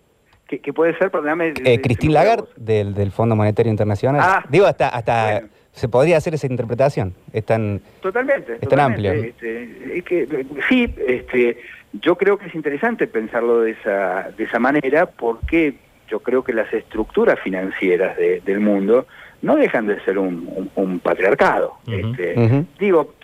¿Qué, 0.47 0.73
puede 0.73 0.97
ser? 0.97 1.09
Perdóname. 1.11 1.53
Eh, 1.63 1.79
Cristina 1.79 2.15
Lagarde, 2.15 2.49
del, 2.57 2.93
del, 2.93 3.11
Fondo 3.11 3.37
Monetario 3.37 3.71
Internacional. 3.71 4.21
Ah, 4.21 4.43
Digo, 4.49 4.65
hasta, 4.65 4.89
hasta 4.89 5.43
se 5.73 5.87
podría 5.87 6.17
hacer 6.17 6.33
esa 6.33 6.47
interpretación. 6.47 7.13
Es 7.33 7.45
tan, 7.45 7.81
totalmente. 8.01 8.57
Es 8.61 8.67
tan 8.67 8.79
amplio. 8.79 9.13
Este, 9.13 9.97
es 9.97 10.03
que, 10.03 10.45
sí, 10.67 10.93
este, 11.07 11.57
yo 11.93 12.15
creo 12.15 12.37
que 12.37 12.47
es 12.47 12.55
interesante 12.55 13.07
pensarlo 13.07 13.61
de 13.61 13.71
esa, 13.71 14.31
de 14.37 14.43
esa 14.43 14.59
manera 14.59 15.05
porque 15.05 15.75
yo 16.09 16.19
creo 16.19 16.43
que 16.43 16.53
las 16.53 16.71
estructuras 16.73 17.39
financieras 17.39 18.17
del 18.17 18.59
mundo 18.59 19.07
no 19.41 19.55
dejan 19.55 19.87
de 19.87 19.99
ser 20.01 20.17
un, 20.19 20.69
un, 20.75 20.99
patriarcado. 20.99 21.75
este, 21.87 22.65
Digo, 22.77 23.15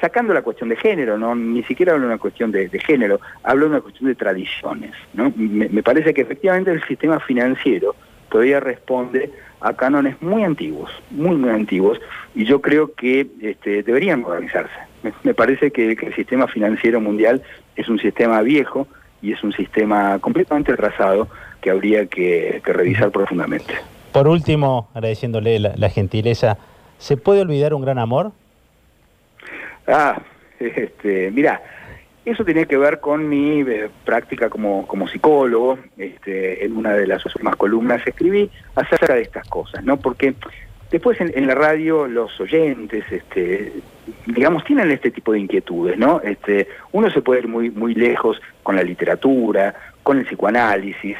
sacando 0.00 0.32
la 0.32 0.42
cuestión 0.42 0.68
de 0.68 0.76
género, 0.76 1.18
no 1.18 1.34
ni 1.34 1.62
siquiera 1.64 1.92
hablo 1.92 2.06
de 2.06 2.12
una 2.12 2.18
cuestión 2.18 2.52
de, 2.52 2.68
género, 2.78 3.20
hablo 3.42 3.66
de 3.66 3.70
una 3.72 3.80
cuestión 3.80 4.08
de 4.08 4.14
tradiciones. 4.14 4.92
¿no? 5.12 5.32
Me, 5.36 5.68
me, 5.68 5.82
parece 5.82 6.14
que 6.14 6.22
efectivamente 6.22 6.70
el 6.70 6.82
sistema 6.84 7.18
financiero 7.20 7.94
todavía 8.30 8.60
responde 8.60 9.30
a 9.60 9.74
cánones 9.74 10.20
muy 10.22 10.42
antiguos, 10.44 10.90
muy, 11.10 11.36
muy 11.36 11.50
antiguos, 11.50 12.00
y 12.34 12.44
yo 12.44 12.60
creo 12.60 12.94
que 12.94 13.26
este, 13.42 13.82
deberían 13.82 14.24
organizarse. 14.24 14.72
Me, 15.22 15.34
parece 15.34 15.70
que, 15.70 15.92
el 15.92 16.14
sistema 16.14 16.46
financiero 16.46 17.00
mundial 17.00 17.42
es 17.76 17.88
un 17.88 17.98
sistema 17.98 18.40
viejo 18.42 18.86
y 19.22 19.32
es 19.32 19.42
un 19.42 19.52
sistema 19.52 20.18
completamente 20.18 20.72
atrasado 20.72 21.28
que 21.60 21.70
habría 21.70 22.06
que, 22.06 22.60
revisar 22.64 23.10
profundamente. 23.10 23.74
Por 24.12 24.28
último, 24.28 24.88
agradeciéndole 24.94 25.58
la, 25.58 25.88
gentileza, 25.90 26.58
¿se 26.98 27.16
puede 27.16 27.42
olvidar 27.42 27.74
un 27.74 27.82
gran 27.82 27.98
amor? 27.98 28.32
Ah, 29.86 30.20
este, 30.60 31.30
mira, 31.30 31.62
eso 32.24 32.44
tenía 32.44 32.66
que 32.66 32.76
ver 32.76 33.00
con 33.00 33.28
mi 33.28 33.62
eh, 33.62 33.88
práctica 34.04 34.50
como, 34.50 34.86
como 34.86 35.08
psicólogo. 35.08 35.78
Este, 35.96 36.64
en 36.64 36.76
una 36.76 36.92
de 36.92 37.06
las 37.06 37.24
últimas 37.24 37.56
columnas 37.56 38.06
escribí 38.06 38.50
acerca 38.74 39.14
de 39.14 39.22
estas 39.22 39.48
cosas, 39.48 39.82
¿no? 39.84 39.96
Porque 39.98 40.34
después 40.90 41.20
en, 41.20 41.46
la 41.46 41.54
radio 41.54 42.06
los 42.06 42.38
oyentes, 42.40 43.04
este, 43.10 43.72
digamos, 44.26 44.64
tienen 44.64 44.90
este 44.90 45.10
tipo 45.10 45.32
de 45.32 45.40
inquietudes, 45.40 45.96
¿no? 45.96 46.20
Este, 46.20 46.68
uno 46.92 47.10
se 47.10 47.22
puede 47.22 47.40
ir 47.40 47.48
muy, 47.48 47.70
muy 47.70 47.94
lejos 47.94 48.40
con 48.62 48.76
la 48.76 48.82
literatura, 48.82 49.74
con 50.02 50.18
el 50.18 50.26
psicoanálisis, 50.26 51.16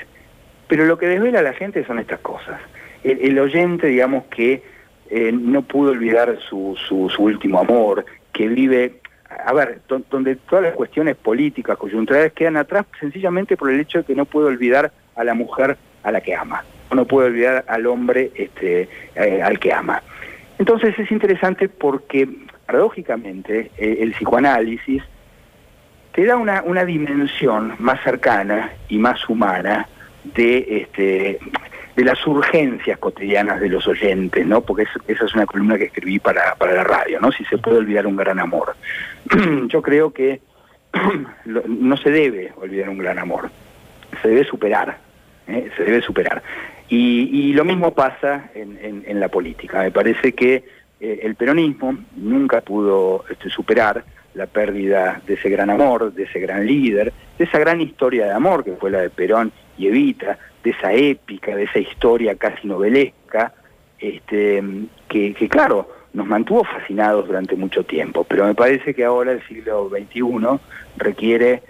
pero 0.69 0.85
lo 0.85 0.99
que 0.99 1.07
desvela 1.07 1.39
a 1.39 1.43
la 1.43 1.55
gente 1.55 1.85
son 1.85 1.99
estas 1.99 2.21
cosas. 2.21 2.61
El, 3.03 3.39
oyente, 3.39 3.87
digamos, 3.87 4.25
que 4.25 4.63
eh, 5.09 5.33
no 5.33 5.63
pudo 5.63 5.93
olvidar 5.93 6.39
su, 6.49 6.77
su, 6.87 7.09
su 7.09 7.23
último 7.23 7.59
amor, 7.59 8.05
que 8.33 8.47
vive 8.47 9.00
a 9.31 9.53
ver, 9.53 9.81
donde 9.87 10.37
todas 10.37 10.65
las 10.65 10.75
cuestiones 10.75 11.17
políticas, 11.17 11.79
coyunturales 11.79 12.33
quedan 12.33 12.57
atrás 12.57 12.87
sencillamente 12.99 13.57
por 13.57 13.71
el 13.71 13.81
hecho 13.81 13.99
de 13.99 14.05
que 14.05 14.15
no 14.15 14.25
puede 14.25 14.49
olvidar 14.49 14.93
a 15.15 15.25
la 15.25 15.35
mujer 15.35 15.77
a 16.03 16.11
la 16.11 16.21
que 16.21 16.35
ama, 16.35 16.65
no 16.93 17.05
puede 17.05 17.29
olvidar 17.29 17.65
al 17.69 17.87
hombre 17.87 18.33
este, 18.35 18.89
eh, 19.15 19.43
al 19.43 19.59
que 19.59 19.73
ama. 19.73 20.03
Entonces 20.59 20.99
es 20.99 21.11
interesante 21.11 21.69
porque, 21.69 22.29
paradójicamente, 22.67 23.71
eh, 23.79 23.99
el 24.01 24.13
psicoanálisis 24.13 25.03
te 26.13 26.25
da 26.25 26.37
una, 26.37 26.63
una 26.63 26.85
dimensión 26.85 27.75
más 27.79 28.03
cercana 28.03 28.73
y 28.89 28.99
más 28.99 29.29
humana 29.29 29.89
de 30.25 30.83
este, 30.83 31.39
de 32.01 32.07
las 32.07 32.27
urgencias 32.27 32.99
cotidianas 32.99 33.61
de 33.61 33.69
los 33.69 33.87
oyentes, 33.87 34.47
¿no? 34.47 34.63
Porque 34.63 34.87
esa 35.07 35.25
es 35.27 35.35
una 35.35 35.45
columna 35.45 35.77
que 35.77 35.85
escribí 35.85 36.19
para, 36.19 36.55
para 36.55 36.73
la 36.73 36.83
radio, 36.83 37.21
¿no? 37.21 37.31
Si 37.31 37.45
se 37.45 37.59
puede 37.59 37.77
olvidar 37.77 38.07
un 38.07 38.17
gran 38.17 38.39
amor. 38.39 38.75
Yo 39.69 39.83
creo 39.83 40.11
que 40.11 40.41
no 41.45 41.97
se 41.99 42.11
debe 42.11 42.55
olvidar 42.57 42.89
un 42.89 42.97
gran 42.97 43.19
amor, 43.19 43.51
se 44.23 44.29
debe 44.29 44.45
superar, 44.45 44.97
¿eh? 45.47 45.69
se 45.77 45.85
debe 45.85 46.01
superar. 46.01 46.43
Y, 46.89 47.53
lo 47.53 47.67
mismo 47.67 47.93
pasa 47.93 48.51
en, 48.55 49.21
la 49.21 49.29
política. 49.29 49.81
Me 49.83 49.91
parece 49.91 50.33
que 50.33 50.65
eh, 51.01 51.21
el 51.23 51.35
peronismo 51.35 51.99
nunca 52.17 52.63
pudo 52.63 53.27
este, 53.29 53.51
superar 53.51 54.03
la 54.33 54.47
pérdida 54.47 55.21
de 55.27 55.35
ese 55.35 55.51
gran 55.51 55.69
amor, 55.69 56.15
de 56.15 56.23
ese 56.23 56.41
gran 56.41 56.67
líder, 56.67 57.13
de 57.37 57.45
esa 57.45 57.59
gran 57.59 57.83
historia 57.83 58.25
de 58.25 58.33
amor 58.33 58.65
que 58.65 58.73
fue 58.73 58.91
la 58.91 59.03
de 59.03 59.11
Perón 59.11 59.53
y 59.77 59.87
Evita, 59.89 60.39
de 60.63 60.71
esa 60.71 60.93
épica, 60.93 61.55
de 61.55 61.65
esa 61.65 61.79
historia 61.79 62.35
casi 62.37 62.67
novelesca, 62.67 63.53
este, 63.99 64.63
que, 65.09 65.35
que 65.35 65.49
claro, 65.49 65.89
nos 66.13 66.27
mantuvo 66.27 66.65
fascinados 66.65 67.27
durante 67.27 67.57
mucho 67.57 67.85
tiempo, 67.85 68.25
pero 68.25 68.47
me 68.47 68.55
parece 68.55 68.95
que 68.95 69.05
ahora 69.05 69.33
el 69.33 69.47
siglo 69.47 69.89
XXI 69.89 70.61
requiere 70.97 71.63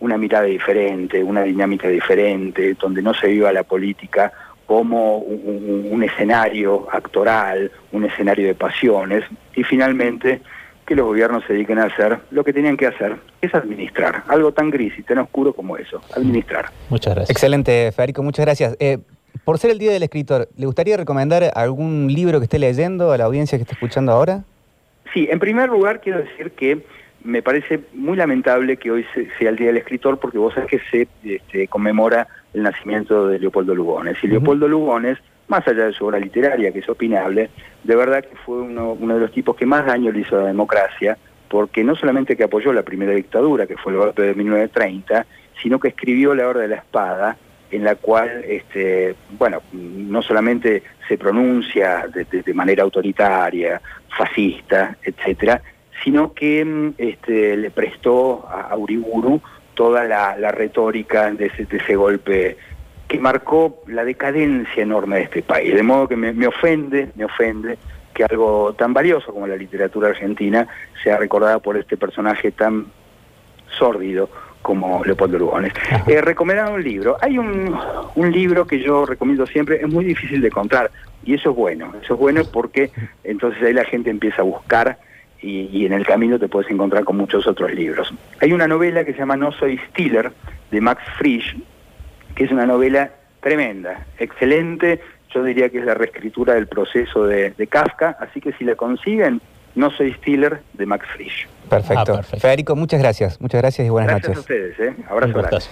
una 0.00 0.16
mirada 0.16 0.44
diferente, 0.44 1.22
una 1.22 1.42
dinámica 1.42 1.88
diferente, 1.88 2.74
donde 2.74 3.02
no 3.02 3.14
se 3.14 3.28
viva 3.28 3.52
la 3.52 3.64
política 3.64 4.32
como 4.66 5.18
un, 5.18 5.88
un, 5.90 6.02
escenario 6.04 6.86
actoral, 6.92 7.72
un 7.90 8.04
escenario 8.04 8.46
de 8.46 8.54
pasiones, 8.54 9.24
y 9.54 9.64
finalmente 9.64 10.42
que 10.88 10.96
los 10.96 11.06
gobiernos 11.06 11.44
se 11.46 11.52
dediquen 11.52 11.78
a 11.78 11.84
hacer 11.84 12.18
lo 12.30 12.42
que 12.42 12.54
tenían 12.54 12.78
que 12.78 12.86
hacer, 12.86 13.16
es 13.42 13.54
administrar, 13.54 14.22
algo 14.26 14.52
tan 14.52 14.70
gris 14.70 14.94
y 14.98 15.02
tan 15.02 15.18
oscuro 15.18 15.52
como 15.52 15.76
eso, 15.76 16.00
administrar. 16.16 16.70
Muchas 16.88 17.14
gracias. 17.14 17.30
Excelente, 17.30 17.92
Federico, 17.92 18.22
muchas 18.22 18.46
gracias. 18.46 18.74
Eh, 18.80 18.96
por 19.44 19.58
ser 19.58 19.70
el 19.70 19.78
Día 19.78 19.92
del 19.92 20.02
Escritor, 20.02 20.48
¿le 20.56 20.64
gustaría 20.64 20.96
recomendar 20.96 21.52
algún 21.54 22.08
libro 22.08 22.40
que 22.40 22.44
esté 22.44 22.58
leyendo 22.58 23.12
a 23.12 23.18
la 23.18 23.24
audiencia 23.24 23.58
que 23.58 23.62
está 23.62 23.74
escuchando 23.74 24.12
ahora? 24.12 24.44
Sí, 25.12 25.28
en 25.30 25.38
primer 25.38 25.68
lugar 25.68 26.00
quiero 26.00 26.20
decir 26.20 26.52
que 26.52 26.82
me 27.22 27.42
parece 27.42 27.80
muy 27.92 28.16
lamentable 28.16 28.78
que 28.78 28.90
hoy 28.90 29.04
sea 29.38 29.50
el 29.50 29.56
Día 29.56 29.66
del 29.66 29.76
Escritor 29.76 30.18
porque 30.18 30.38
vos 30.38 30.54
sabés 30.54 30.70
que 30.70 30.80
se 30.90 31.08
este, 31.22 31.68
conmemora 31.68 32.28
el 32.54 32.62
nacimiento 32.62 33.28
de 33.28 33.38
Leopoldo 33.38 33.74
Lugones. 33.74 34.16
Y 34.22 34.28
Leopoldo 34.28 34.66
Lugones, 34.66 35.18
más 35.48 35.66
allá 35.66 35.86
de 35.86 35.92
su 35.92 36.06
obra 36.06 36.18
literaria, 36.18 36.72
que 36.72 36.80
es 36.80 36.88
opinable, 36.88 37.50
de 37.84 37.96
verdad 37.96 38.24
que 38.24 38.36
fue 38.36 38.60
uno, 38.60 38.96
de 38.96 39.20
los 39.20 39.32
tipos 39.32 39.56
que 39.56 39.66
más 39.66 39.86
daño 39.86 40.12
le 40.12 40.20
hizo 40.20 40.36
a 40.36 40.42
la 40.42 40.48
democracia, 40.48 41.18
porque 41.48 41.82
no 41.82 41.96
solamente 41.96 42.36
que 42.36 42.44
apoyó 42.44 42.72
la 42.72 42.82
primera 42.82 43.12
dictadura, 43.12 43.66
que 43.66 43.76
fue 43.76 43.92
el 43.92 43.98
golpe 43.98 44.22
de 44.22 44.34
1930, 44.34 45.26
sino 45.62 45.80
que 45.80 45.88
escribió 45.88 46.34
La 46.34 46.46
Hora 46.46 46.60
de 46.60 46.68
la 46.68 46.76
Espada, 46.76 47.36
en 47.70 47.84
la 47.84 47.96
cual, 47.96 48.44
este, 48.46 49.14
bueno, 49.38 49.62
no 49.72 50.22
solamente 50.22 50.82
se 51.06 51.18
pronuncia 51.18 52.06
de, 52.08 52.54
manera 52.54 52.82
autoritaria, 52.82 53.80
fascista, 54.16 54.96
etcétera, 55.02 55.60
sino 56.02 56.32
que 56.32 56.64
mm, 56.64 56.94
este, 56.98 57.56
le 57.56 57.70
prestó 57.70 58.46
a 58.48 58.76
Uriburu 58.76 59.40
toda 59.78 60.02
la, 60.02 60.50
retórica 60.50 61.30
de 61.30 61.52
ese, 61.56 61.94
golpe 61.94 62.56
que 63.08 63.18
marcó 63.18 63.82
la 63.86 64.04
decadencia 64.04 64.82
enorme 64.82 65.16
de 65.16 65.22
este 65.22 65.42
país. 65.42 65.74
De 65.74 65.82
modo 65.82 66.06
que 66.06 66.16
me, 66.16 66.46
ofende, 66.46 67.10
me 67.16 67.24
ofende 67.24 67.78
que 68.14 68.24
algo 68.24 68.74
tan 68.74 68.92
valioso 68.92 69.32
como 69.32 69.46
la 69.46 69.56
literatura 69.56 70.08
argentina 70.08 70.68
sea 71.02 71.16
recordada 71.16 71.58
por 71.58 71.76
este 71.76 71.96
personaje 71.96 72.52
tan 72.52 72.86
sórdido 73.78 74.28
como 74.60 75.02
Leopoldo 75.04 75.38
Lugones. 75.38 75.72
Eh, 76.06 76.20
recomendar 76.20 76.70
un 76.70 76.82
libro. 76.82 77.16
Hay 77.20 77.38
un, 77.38 77.74
un 78.14 78.32
libro 78.32 78.66
que 78.66 78.80
yo 78.80 79.06
recomiendo 79.06 79.46
siempre, 79.46 79.80
es 79.80 79.88
muy 79.88 80.04
difícil 80.04 80.40
de 80.40 80.48
encontrar, 80.48 80.90
y 81.24 81.34
eso 81.34 81.50
es 81.50 81.56
bueno, 81.56 81.92
eso 82.02 82.14
es 82.14 82.20
bueno 82.20 82.42
porque 82.52 82.90
entonces 83.24 83.62
ahí 83.62 83.72
la 83.72 83.84
gente 83.84 84.10
empieza 84.10 84.42
a 84.42 84.44
buscar 84.44 84.98
y, 85.40 85.86
en 85.86 85.92
el 85.92 86.04
camino 86.04 86.38
te 86.38 86.48
puedes 86.48 86.70
encontrar 86.70 87.04
con 87.04 87.16
muchos 87.16 87.46
otros 87.46 87.72
libros. 87.72 88.12
Hay 88.40 88.52
una 88.52 88.66
novela 88.66 89.04
que 89.04 89.12
se 89.12 89.18
llama 89.18 89.36
No 89.36 89.52
soy 89.52 89.78
Stiller, 89.90 90.32
de 90.70 90.80
Max 90.80 91.02
Frisch, 91.16 91.56
que 92.38 92.44
es 92.44 92.52
una 92.52 92.66
novela 92.66 93.10
tremenda, 93.40 94.06
excelente, 94.16 95.00
yo 95.34 95.42
diría 95.42 95.70
que 95.70 95.78
es 95.78 95.84
la 95.84 95.94
reescritura 95.94 96.54
del 96.54 96.68
proceso 96.68 97.26
de, 97.26 97.52
Kafka, 97.68 98.16
así 98.20 98.40
que 98.40 98.52
si 98.52 98.64
la 98.64 98.76
consiguen, 98.76 99.40
No 99.74 99.90
soy 99.90 100.12
Stiller, 100.14 100.60
de 100.74 100.86
Max 100.86 101.04
Frisch. 101.14 101.48
Perfecto. 101.68 102.14
Ah, 102.14 102.22
Federico, 102.22 102.76
muchas 102.76 103.00
gracias, 103.00 103.40
muchas 103.40 103.60
gracias 103.60 103.86
y 103.88 103.90
buenas 103.90 104.12
noches. 104.12 104.28
Gracias 104.28 104.38
a 104.38 104.72
ustedes, 104.76 104.80
¿eh? 104.80 105.04
abrazo. 105.08 105.68